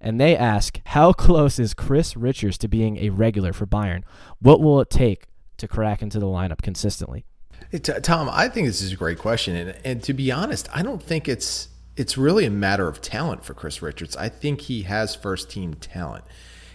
[0.00, 4.02] And they ask, how close is Chris Richards to being a regular for Bayern?
[4.40, 7.24] What will it take to crack into the lineup consistently?
[7.70, 10.82] Hey, Tom, I think this is a great question, and, and to be honest, I
[10.82, 14.16] don't think it's it's really a matter of talent for Chris Richards.
[14.16, 16.24] I think he has first team talent.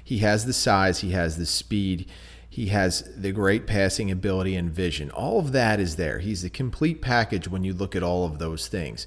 [0.03, 2.09] He has the size, he has the speed,
[2.49, 5.11] he has the great passing ability and vision.
[5.11, 6.19] All of that is there.
[6.19, 9.05] He's the complete package when you look at all of those things.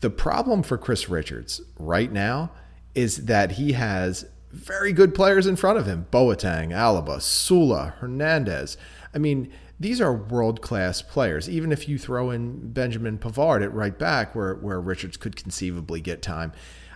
[0.00, 2.50] The problem for Chris Richards right now
[2.94, 8.78] is that he has very good players in front of him Boateng, Alaba, Süle, Hernandez.
[9.14, 11.48] I mean, these are world class players.
[11.48, 16.00] Even if you throw in Benjamin Pavard at right back, where, where Richards could conceivably
[16.00, 16.52] get time,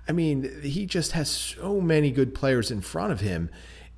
[0.09, 3.51] I mean, he just has so many good players in front of him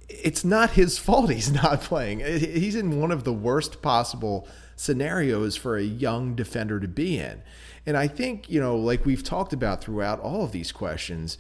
[0.09, 2.21] it's not his fault he's not playing.
[2.21, 7.43] He's in one of the worst possible scenarios for a young defender to be in.
[7.87, 11.39] And I think, you know, like we've talked about throughout all of these questions,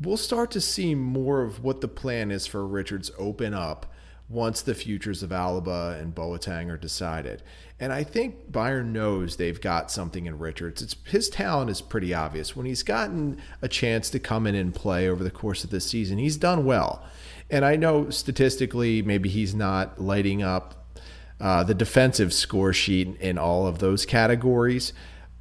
[0.00, 3.92] we'll start to see more of what the plan is for Richards open up
[4.30, 7.42] once the futures of Alaba and Boateng are decided.
[7.80, 10.80] And I think Bayern knows they've got something in Richards.
[10.80, 12.54] It's his talent is pretty obvious.
[12.54, 15.84] When he's gotten a chance to come in and play over the course of this
[15.84, 17.02] season, he's done well.
[17.50, 20.94] And I know statistically, maybe he's not lighting up
[21.40, 24.92] uh, the defensive score sheet in all of those categories,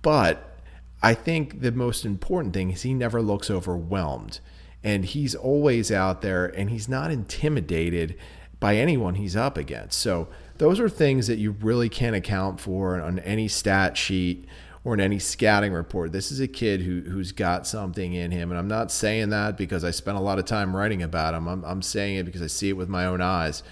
[0.02, 0.58] but
[1.04, 4.40] I think the most important thing is he never looks overwhelmed.
[4.84, 8.18] And he's always out there and he's not intimidated
[8.60, 10.00] by anyone he's up against.
[10.00, 14.46] So, those are things that you really can't account for on any stat sheet
[14.84, 16.12] or in any scouting report.
[16.12, 19.58] This is a kid who who's got something in him, and I'm not saying that
[19.58, 21.48] because I spent a lot of time writing about him.
[21.48, 23.64] I'm I'm saying it because I see it with my own eyes.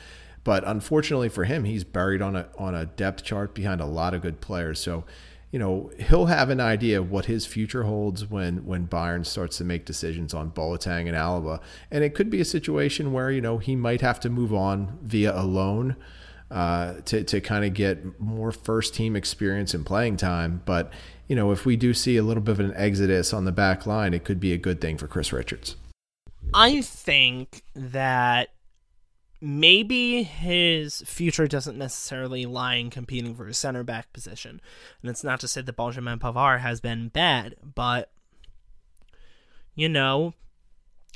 [0.43, 4.13] But unfortunately for him, he's buried on a on a depth chart behind a lot
[4.13, 4.80] of good players.
[4.80, 5.04] So,
[5.51, 9.57] you know, he'll have an idea of what his future holds when when Bayern starts
[9.57, 11.62] to make decisions on Boateng and Alaba.
[11.89, 14.99] And it could be a situation where, you know, he might have to move on
[15.01, 15.95] via a loan
[16.51, 20.62] uh, to to kind of get more first team experience and playing time.
[20.65, 20.91] But
[21.27, 23.86] you know, if we do see a little bit of an exodus on the back
[23.86, 25.75] line, it could be a good thing for Chris Richards.
[26.53, 28.49] I think that
[29.39, 34.60] maybe his future doesn't necessarily lie in competing for a center back position.
[35.02, 38.12] And it's not to say that Benjamin Pavard has been bad, but
[39.76, 40.34] you know,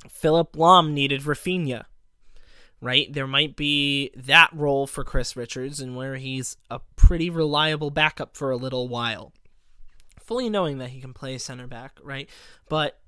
[0.07, 1.86] Philipp Lahm needed Rafinha.
[2.81, 3.12] right?
[3.13, 8.36] There might be that role for Chris Richards and where he's a pretty reliable backup
[8.36, 9.31] for a little while.
[10.19, 12.29] Fully knowing that he can play center back, right?
[12.69, 12.99] But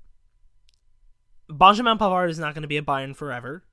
[1.48, 3.64] Benjamin Pavard is not going to be a Bayern forever.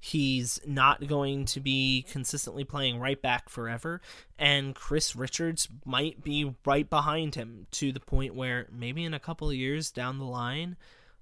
[0.00, 4.00] He's not going to be consistently playing right back forever.
[4.38, 9.20] And Chris Richards might be right behind him to the point where maybe in a
[9.20, 10.76] couple of years down the line,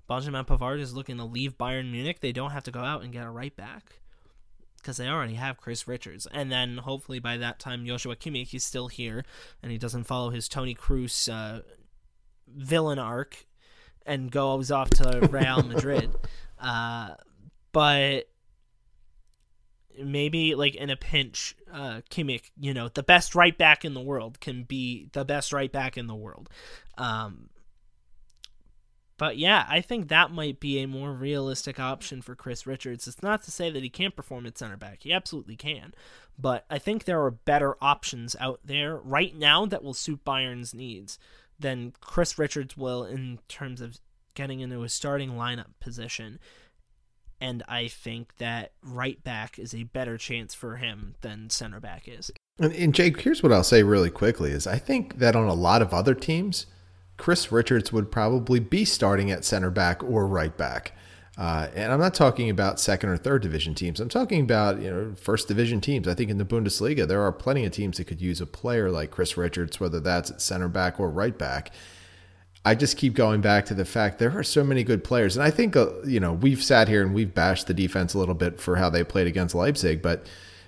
[0.06, 2.20] Benjamin Pavard is looking to leave Bayern Munich.
[2.20, 4.00] They don't have to go out and get a right back
[4.76, 6.28] because they already have Chris Richards.
[6.30, 9.24] And then hopefully by that time, Joshua Kimmich is still here
[9.62, 11.62] and he doesn't follow his Toni Kroos uh,
[12.46, 13.46] villain arc
[14.04, 16.14] and goes off to Real Madrid.
[16.60, 17.14] uh,
[17.72, 18.28] but
[20.02, 24.00] maybe like in a pinch, uh, Kimmich, you know, the best right back in the
[24.00, 26.48] world can be the best right back in the world.
[26.98, 27.50] Um,
[29.18, 33.08] but yeah, I think that might be a more realistic option for Chris Richards.
[33.08, 34.98] It's not to say that he can't perform at center back.
[35.02, 35.94] He absolutely can.
[36.38, 40.74] But I think there are better options out there right now that will suit Bayern's
[40.74, 41.18] needs
[41.58, 43.98] than Chris Richards will in terms of
[44.34, 46.38] getting into a starting lineup position.
[47.40, 52.08] And I think that right back is a better chance for him than center back
[52.08, 52.30] is.
[52.58, 55.54] And, and Jake, here's what I'll say really quickly is I think that on a
[55.54, 56.66] lot of other teams,
[57.16, 60.92] Chris Richards would probably be starting at center back or right back.
[61.38, 64.00] Uh, and I'm not talking about second or third division teams.
[64.00, 66.08] I'm talking about you know first division teams.
[66.08, 68.90] I think in the Bundesliga there are plenty of teams that could use a player
[68.90, 71.72] like Chris Richards, whether that's at center back or right back.
[72.66, 75.44] I just keep going back to the fact there are so many good players, and
[75.44, 78.34] I think uh, you know we've sat here and we've bashed the defense a little
[78.34, 80.26] bit for how they played against Leipzig, but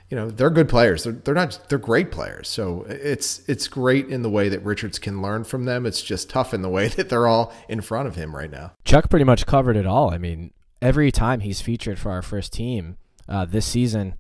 [0.09, 1.03] you know they're good players.
[1.03, 2.47] They're, they're not they're great players.
[2.47, 5.87] So it's it's great in the way that Richards can learn from them.
[5.87, 8.75] It's just tough in the way that they're all in front of him right now.
[8.85, 10.15] Chuck pretty much covered it all.
[10.15, 12.97] I mean, every time he's featured for our first team
[13.29, 14.15] uh, this season,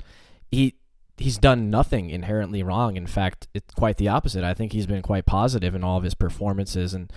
[0.51, 0.74] he
[1.16, 2.97] he's done nothing inherently wrong.
[2.97, 4.45] In fact, it's quite the opposite.
[4.45, 6.95] I think he's been quite positive in all of his performances.
[6.95, 7.12] And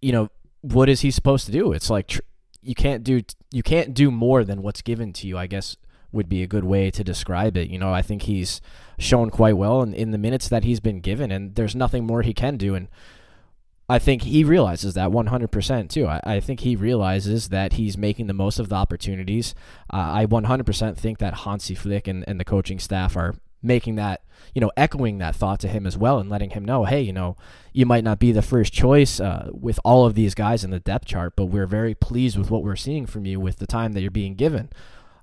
[0.00, 0.28] you know,
[0.62, 1.72] what is he supposed to do?
[1.72, 2.20] It's like tr-
[2.62, 5.38] you can't do you can't do more than what's given to you.
[5.38, 5.76] I guess
[6.12, 7.68] would be a good way to describe it.
[7.68, 8.60] You know, I think he's
[8.98, 12.22] shown quite well in, in the minutes that he's been given, and there's nothing more
[12.22, 12.74] he can do.
[12.74, 12.88] And
[13.88, 16.06] I think he realizes that 100% too.
[16.06, 19.54] I, I think he realizes that he's making the most of the opportunities.
[19.92, 24.22] Uh, I 100% think that Hansi Flick and, and the coaching staff are making that,
[24.54, 27.12] you know, echoing that thought to him as well and letting him know, hey, you
[27.12, 27.36] know,
[27.72, 30.80] you might not be the first choice uh, with all of these guys in the
[30.80, 33.92] depth chart, but we're very pleased with what we're seeing from you with the time
[33.92, 34.70] that you're being given.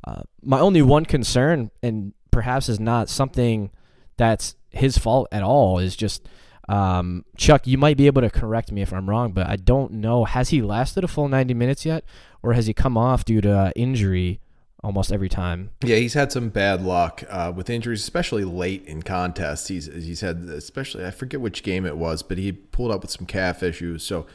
[0.04, 3.72] Uh, my only one concern, and perhaps is not something
[4.16, 6.28] that's his fault at all, is just
[6.70, 7.66] um, Chuck.
[7.66, 10.26] You might be able to correct me if I'm wrong, but I don't know.
[10.26, 12.04] Has he lasted a full 90 minutes yet,
[12.44, 14.40] or has he come off due to uh, injury?
[14.88, 15.72] Almost every time.
[15.84, 19.68] Yeah, he's had some bad luck uh, with injuries, especially late in contests.
[19.68, 23.12] He's he's had, especially I forget which game it was, but he pulled up with
[23.12, 24.04] some calf issues.
[24.04, 24.28] So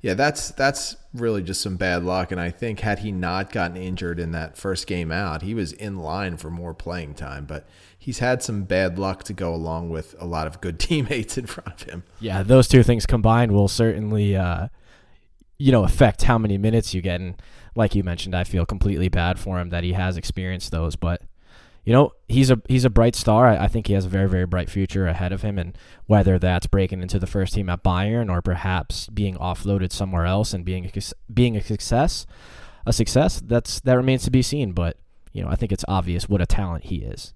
[0.00, 2.32] yeah, that's that's really just some bad luck.
[2.32, 5.72] And I think had he not gotten injured in that first game out, he was
[5.72, 7.44] in line for more playing time.
[7.44, 11.38] But he's had some bad luck to go along with a lot of good teammates
[11.38, 12.02] in front of him.
[12.18, 14.66] Yeah, those two things combined will certainly, uh,
[15.56, 17.20] you know, affect how many minutes you get.
[17.20, 17.40] And
[17.74, 21.22] like you mentioned, I feel completely bad for him that he has experienced those, but
[21.84, 23.48] you know, he's a he's a bright star.
[23.48, 26.38] I, I, think he has a very very bright future ahead of him, and whether
[26.38, 30.64] that's breaking into the first team at Bayern or perhaps being offloaded somewhere else and
[30.64, 31.00] being a,
[31.32, 32.26] being a success,
[32.84, 34.72] a success that's that remains to be seen.
[34.72, 34.98] But
[35.32, 37.32] you know, I think it's obvious what a talent he is.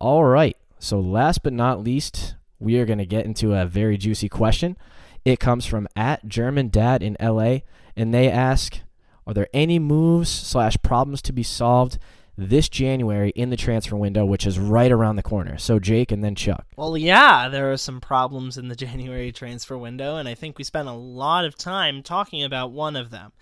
[0.00, 3.96] All right, so last but not least, we are going to get into a very
[3.96, 4.76] juicy question.
[5.24, 7.64] It comes from at German Dad in L.A.
[7.96, 8.80] and they ask,
[9.26, 11.98] "Are there any moves slash problems to be solved?"
[12.36, 15.56] this January in the transfer window, which is right around the corner.
[15.56, 16.66] So Jake and then Chuck.
[16.76, 20.64] Well, yeah, there are some problems in the January transfer window, and I think we
[20.64, 23.32] spent a lot of time talking about one of them,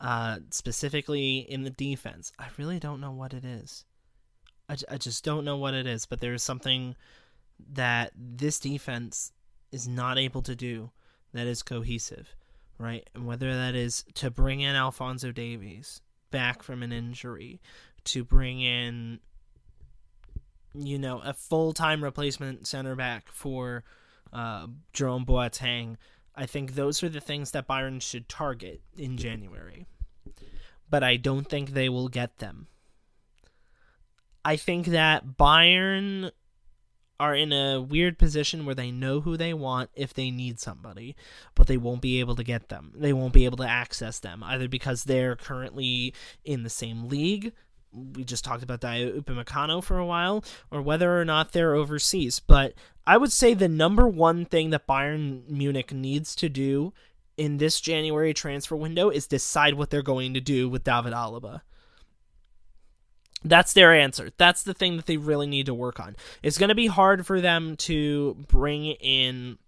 [0.00, 2.32] uh, specifically in the defense.
[2.38, 3.84] I really don't know what it is.
[4.68, 6.96] I, I just don't know what it is, but there is something
[7.72, 9.32] that this defense
[9.70, 10.90] is not able to do
[11.32, 12.34] that is cohesive,
[12.80, 13.08] right?
[13.14, 16.00] And whether that is to bring in Alphonso Davies
[16.30, 17.60] back from an injury,
[18.04, 19.20] to bring in
[20.74, 23.84] you know a full-time replacement center back for
[24.32, 25.96] uh, Jerome Boateng.
[26.34, 29.86] I think those are the things that Bayern should target in January.
[30.88, 32.68] But I don't think they will get them.
[34.44, 36.30] I think that Bayern
[37.20, 41.14] are in a weird position where they know who they want if they need somebody,
[41.54, 42.92] but they won't be able to get them.
[42.96, 46.14] They won't be able to access them either because they're currently
[46.44, 47.52] in the same league,
[47.92, 52.40] we just talked about Dayot Upamecano for a while, or whether or not they're overseas.
[52.40, 52.74] But
[53.06, 56.92] I would say the number one thing that Bayern Munich needs to do
[57.36, 61.62] in this January transfer window is decide what they're going to do with David Alaba.
[63.42, 64.30] That's their answer.
[64.36, 66.16] That's the thing that they really need to work on.
[66.42, 69.58] It's going to be hard for them to bring in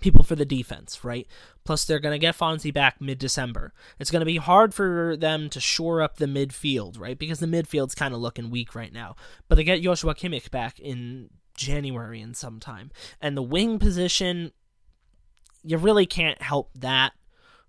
[0.00, 1.26] people for the defense, right?
[1.64, 3.72] Plus, they're going to get Fonzie back mid December.
[3.98, 7.18] It's going to be hard for them to shore up the midfield, right?
[7.18, 9.16] Because the midfield's kind of looking weak right now.
[9.48, 12.90] But they get Joshua Kimmich back in January and sometime.
[13.20, 14.52] And the wing position,
[15.62, 17.14] you really can't help that,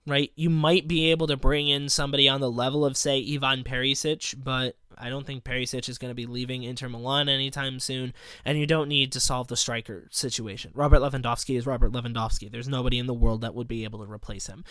[0.05, 0.31] right?
[0.35, 4.35] You might be able to bring in somebody on the level of, say, Ivan Perisic,
[4.43, 8.57] but I don't think Perisic is going to be leaving Inter Milan anytime soon, and
[8.57, 10.71] you don't need to solve the striker situation.
[10.73, 12.51] Robert Lewandowski is Robert Lewandowski.
[12.51, 14.63] There's nobody in the world that would be able to replace him.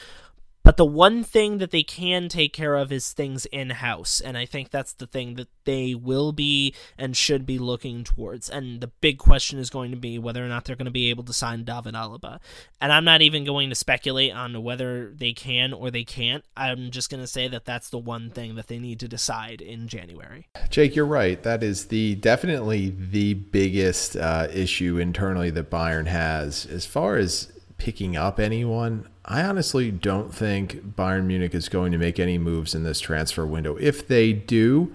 [0.66, 4.20] But the one thing that they can take care of is things in house.
[4.20, 8.50] And I think that's the thing that they will be and should be looking towards.
[8.50, 11.08] And the big question is going to be whether or not they're going to be
[11.08, 12.40] able to sign David Alaba.
[12.80, 16.44] And I'm not even going to speculate on whether they can or they can't.
[16.56, 19.60] I'm just going to say that that's the one thing that they need to decide
[19.60, 20.48] in January.
[20.68, 21.40] Jake, you're right.
[21.44, 26.66] That is the definitely the biggest uh, issue internally that Bayern has.
[26.66, 31.98] As far as picking up anyone, I honestly don't think Bayern Munich is going to
[31.98, 33.76] make any moves in this transfer window.
[33.76, 34.94] If they do,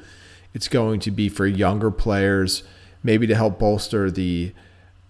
[0.54, 2.64] it's going to be for younger players,
[3.04, 4.54] maybe to help bolster the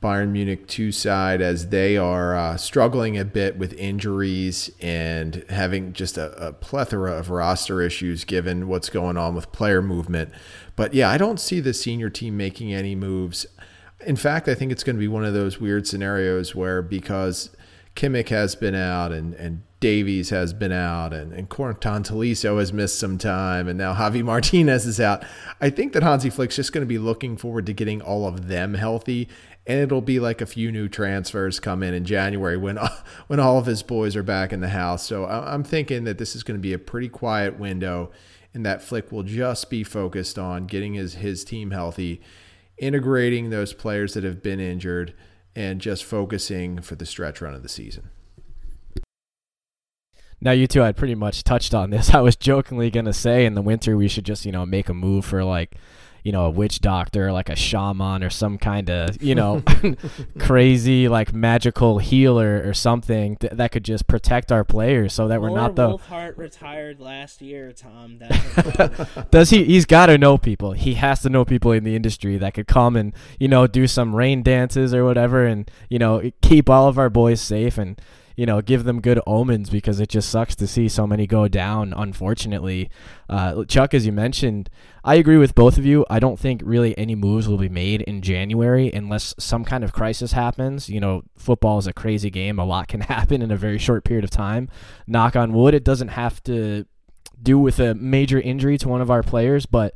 [0.01, 5.93] Bayern Munich two side as they are uh, struggling a bit with injuries and having
[5.93, 10.31] just a, a, plethora of roster issues given what's going on with player movement.
[10.75, 13.45] But yeah, I don't see the senior team making any moves.
[14.03, 17.51] In fact, I think it's going to be one of those weird scenarios where because
[17.95, 22.99] Kimmich has been out and, and Davies has been out and, and Tolisso has missed
[22.99, 25.23] some time and now Javi Martinez is out.
[25.59, 28.47] I think that Hansi Flick's just going to be looking forward to getting all of
[28.47, 29.27] them healthy
[29.67, 32.77] and it'll be like a few new transfers come in in January when
[33.27, 35.05] when all of his boys are back in the house.
[35.05, 38.11] So I'm thinking that this is going to be a pretty quiet window
[38.53, 42.21] and that Flick will just be focused on getting his his team healthy,
[42.77, 45.13] integrating those players that have been injured
[45.55, 48.09] and just focusing for the stretch run of the season.
[50.43, 52.09] Now, you two had pretty much touched on this.
[52.13, 54.89] I was jokingly going to say in the winter we should just, you know, make
[54.89, 55.75] a move for like
[56.23, 59.63] you know, a witch doctor, like a shaman or some kind of, you know,
[60.39, 65.41] crazy like magical healer or something th- that could just protect our players so that
[65.41, 68.19] we're not the Wohlfahrt retired last year, Tom.
[69.31, 70.73] Does he he's got to know people.
[70.73, 73.87] He has to know people in the industry that could come and, you know, do
[73.87, 77.99] some rain dances or whatever and, you know, keep all of our boys safe and
[78.41, 81.47] you know, give them good omens because it just sucks to see so many go
[81.47, 82.89] down, unfortunately.
[83.29, 84.67] Uh, Chuck, as you mentioned,
[85.03, 86.07] I agree with both of you.
[86.09, 89.93] I don't think really any moves will be made in January unless some kind of
[89.93, 90.89] crisis happens.
[90.89, 94.05] You know, football is a crazy game, a lot can happen in a very short
[94.05, 94.69] period of time.
[95.05, 96.87] Knock on wood, it doesn't have to
[97.39, 99.93] do with a major injury to one of our players, but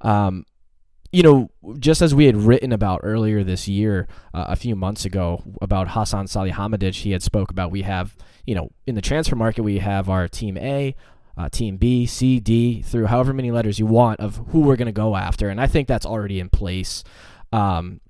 [0.00, 0.46] um,
[1.12, 5.04] you know, just as we had written about earlier this year, uh, a few months
[5.04, 9.36] ago, about Hasan Salihamidzic, he had spoke about we have, you know, in the transfer
[9.36, 10.96] market, we have our team A,
[11.36, 14.86] uh, team B, C, D, through however many letters you want of who we're going
[14.86, 15.50] to go after.
[15.50, 17.04] And I think that's already in place.
[17.52, 18.00] Um,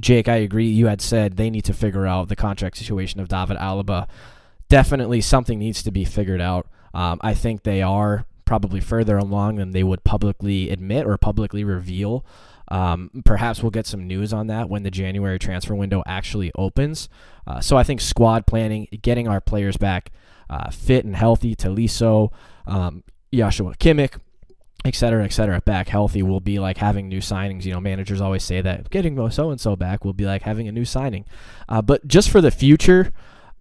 [0.00, 0.68] Jake, I agree.
[0.68, 4.08] You had said they need to figure out the contract situation of David Alaba.
[4.70, 6.66] Definitely something needs to be figured out.
[6.94, 11.64] Um, I think they are probably further along than they would publicly admit or publicly
[11.64, 12.24] reveal.
[12.68, 17.08] Um, perhaps we'll get some news on that when the January transfer window actually opens.
[17.46, 20.10] Uh, so I think squad planning, getting our players back
[20.48, 22.32] uh, fit and healthy, Tolisso,
[22.66, 24.18] um, Joshua Kimmich,
[24.84, 27.64] et cetera, et cetera, back healthy will be like having new signings.
[27.64, 30.66] You know, managers always say that getting so and so back will be like having
[30.66, 31.24] a new signing.
[31.68, 33.12] Uh, but just for the future,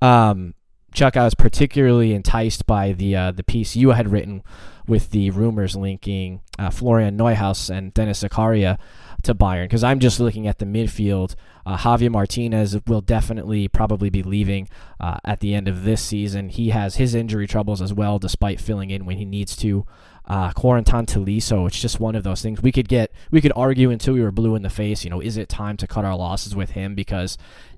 [0.02, 0.54] um,
[0.94, 4.44] Chuck, I was particularly enticed by the uh, the piece you had written
[4.88, 8.78] with the rumors linking uh, Florian Neuhaus and Denis Zakaria
[9.24, 11.36] to Bayern because I'm just looking at the midfield.
[11.66, 14.68] Uh, Javier Martinez will definitely probably be leaving
[15.00, 16.50] uh, at the end of this season.
[16.50, 19.86] He has his injury troubles as well, despite filling in when he needs to.
[20.26, 23.12] Uh, Corentin Tolisso, it's just one of those things we could get.
[23.32, 25.04] We could argue until we were blue in the face.
[25.04, 26.96] You know, is it time to cut our losses with him?
[26.96, 27.38] Because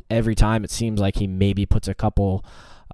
[0.10, 2.46] every time it seems like he maybe puts a couple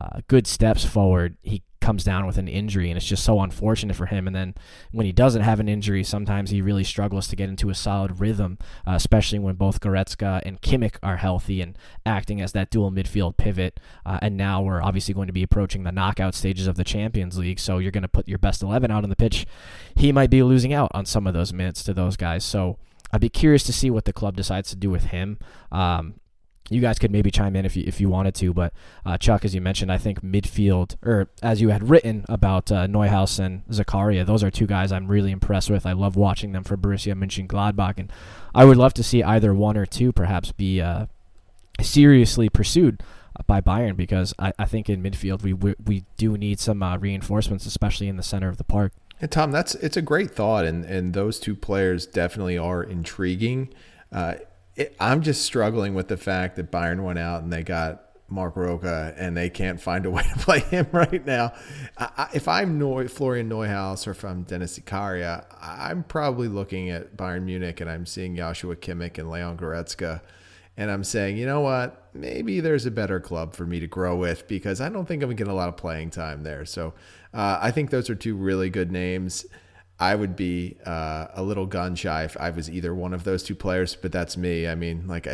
[0.02, 3.95] uh, good steps forward, he comes down with an injury, and it's just so unfortunate
[3.95, 4.28] for him.
[4.28, 4.54] And then
[4.91, 8.20] when he doesn't have an injury, sometimes he really struggles to get into a solid
[8.20, 12.91] rhythm, uh, especially when both Goretzka and Kimmich are healthy and acting as that dual
[12.91, 13.80] midfield pivot.
[14.06, 17.38] Uh, and now we're obviously going to be approaching the knockout stages of the Champions
[17.38, 19.45] League, so you're going to put your best 11 out on the pitch.
[19.95, 22.43] He might be losing out on some of those minutes to those guys.
[22.43, 22.78] So
[23.12, 25.39] I'd be curious to see what the club decides to do with him.
[25.72, 26.16] Um,
[26.70, 28.74] you guys could maybe chime in if you if you wanted to, but
[29.05, 32.88] uh, Chuck, as you mentioned, I think midfield, or as you had written about uh,
[32.88, 35.86] Neuhaus and Zakaria, those are two guys I'm really impressed with.
[35.86, 38.11] I love watching them for Borussia Mönchengladbach, and
[38.53, 41.07] I would love to see either one or two perhaps be uh,
[41.82, 43.01] seriously pursued
[43.47, 46.97] by Bayern because I, I think in midfield we we, we do need some uh,
[46.97, 48.93] reinforcements, especially in the center of the park.
[49.22, 53.74] And Tom, that's it's a great thought, and and those two players definitely are intriguing.
[54.11, 54.36] Uh,
[54.80, 58.55] it, I'm just struggling with the fact that Bayern went out and they got Marc
[58.55, 61.53] Roca, and they can't find a way to play him right now.
[61.97, 67.17] I, if I'm Neu- Florian Neuhaus or if I'm Denis Zakaria, I'm probably looking at
[67.17, 70.21] Bayern Munich and I'm seeing Joshua Kimmich and Leon Goretzka,
[70.77, 72.09] and I'm saying, you know what?
[72.13, 75.27] Maybe there's a better club for me to grow with because I don't think I'm
[75.27, 76.65] going to get a lot of playing time there.
[76.65, 76.93] So
[77.34, 79.45] uh, I think those are two really good names.
[80.02, 83.43] I would be uh, a little gun shy if I was either one of those
[83.43, 84.66] two players, but that's me.
[84.66, 85.28] I mean, like,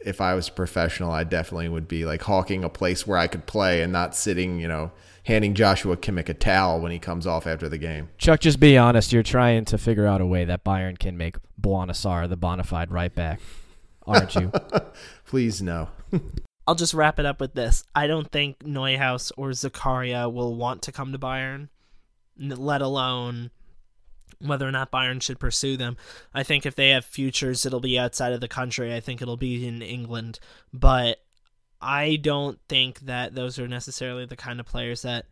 [0.00, 3.28] if I was a professional, I definitely would be like hawking a place where I
[3.28, 4.90] could play and not sitting, you know,
[5.22, 8.08] handing Joshua Kimmich a towel when he comes off after the game.
[8.18, 9.12] Chuck, just be honest.
[9.12, 12.64] You're trying to figure out a way that Bayern can make Bouna Sarr the bona
[12.64, 13.40] fide right back,
[14.04, 14.50] aren't you?
[15.26, 15.90] Please, no.
[16.66, 17.84] I'll just wrap it up with this.
[17.94, 21.68] I don't think Neuhaus or Zakaria will want to come to Bayern,
[22.36, 23.52] let alone
[24.40, 25.96] whether or not Bayern should pursue them.
[26.32, 28.94] I think if they have futures, it'll be outside of the country.
[28.94, 30.38] I think it'll be in England.
[30.72, 31.20] But
[31.80, 35.26] I don't think that those are necessarily the kind of players that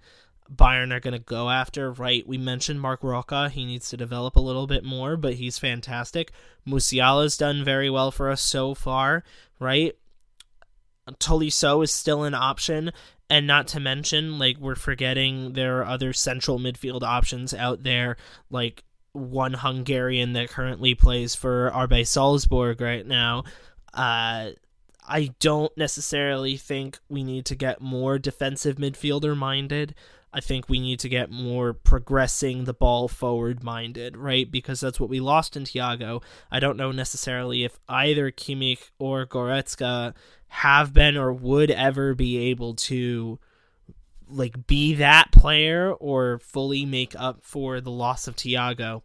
[0.54, 2.26] Bayern are going to go after, right?
[2.26, 3.48] We mentioned Marc Roca.
[3.48, 6.30] He needs to develop a little bit more, but he's fantastic.
[6.64, 9.24] Musiala's done very well for us so far,
[9.58, 9.96] right?
[11.18, 12.92] Tolisso is still an option,
[13.28, 18.16] and not to mention, like, we're forgetting there are other central midfield options out there,
[18.50, 18.84] like
[19.16, 23.44] one Hungarian that currently plays for RB Salzburg right now.
[23.92, 24.50] Uh,
[25.08, 29.94] I don't necessarily think we need to get more defensive midfielder minded.
[30.32, 34.50] I think we need to get more progressing the ball forward minded, right?
[34.50, 36.22] Because that's what we lost in Thiago.
[36.50, 40.14] I don't know necessarily if either Kimmich or Goretzka
[40.48, 43.38] have been or would ever be able to
[44.28, 49.02] like be that player or fully make up for the loss of Thiago.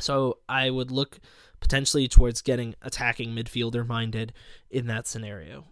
[0.00, 1.18] So I would look
[1.60, 4.32] potentially towards getting attacking midfielder minded
[4.70, 5.64] in that scenario.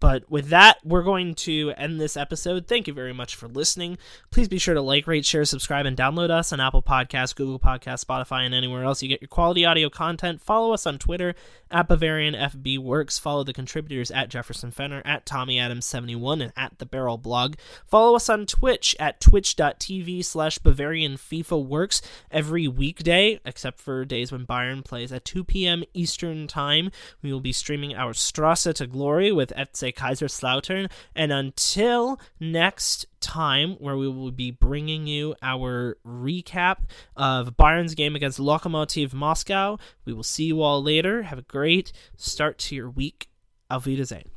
[0.00, 2.66] But with that, we're going to end this episode.
[2.66, 3.96] Thank you very much for listening.
[4.30, 7.58] Please be sure to like, rate, share, subscribe, and download us on Apple Podcasts, Google
[7.58, 10.42] Podcasts, Spotify, and anywhere else you get your quality audio content.
[10.42, 11.34] Follow us on Twitter
[11.74, 13.18] at Bavarian FB Works.
[13.18, 17.56] Follow the contributors at Jefferson Fenner, at Tommy Adams 71, and at the Barrel Blog.
[17.86, 22.00] Follow us on Twitch at twitch.tv slash Bavarian FIFA Works
[22.30, 25.82] every weekday, except for days when Bayern plays at 2 p.m.
[25.92, 26.92] Eastern Time.
[27.20, 30.90] We will be streaming our Strasse to Glory with FC Kaiserslautern.
[31.16, 36.76] And until next time, where we will be bringing you our recap
[37.16, 41.22] of Bayern's game against Lokomotiv Moscow, we will see you all later.
[41.22, 43.28] Have a great start to your week.
[43.70, 44.33] Auf Wiedersehen.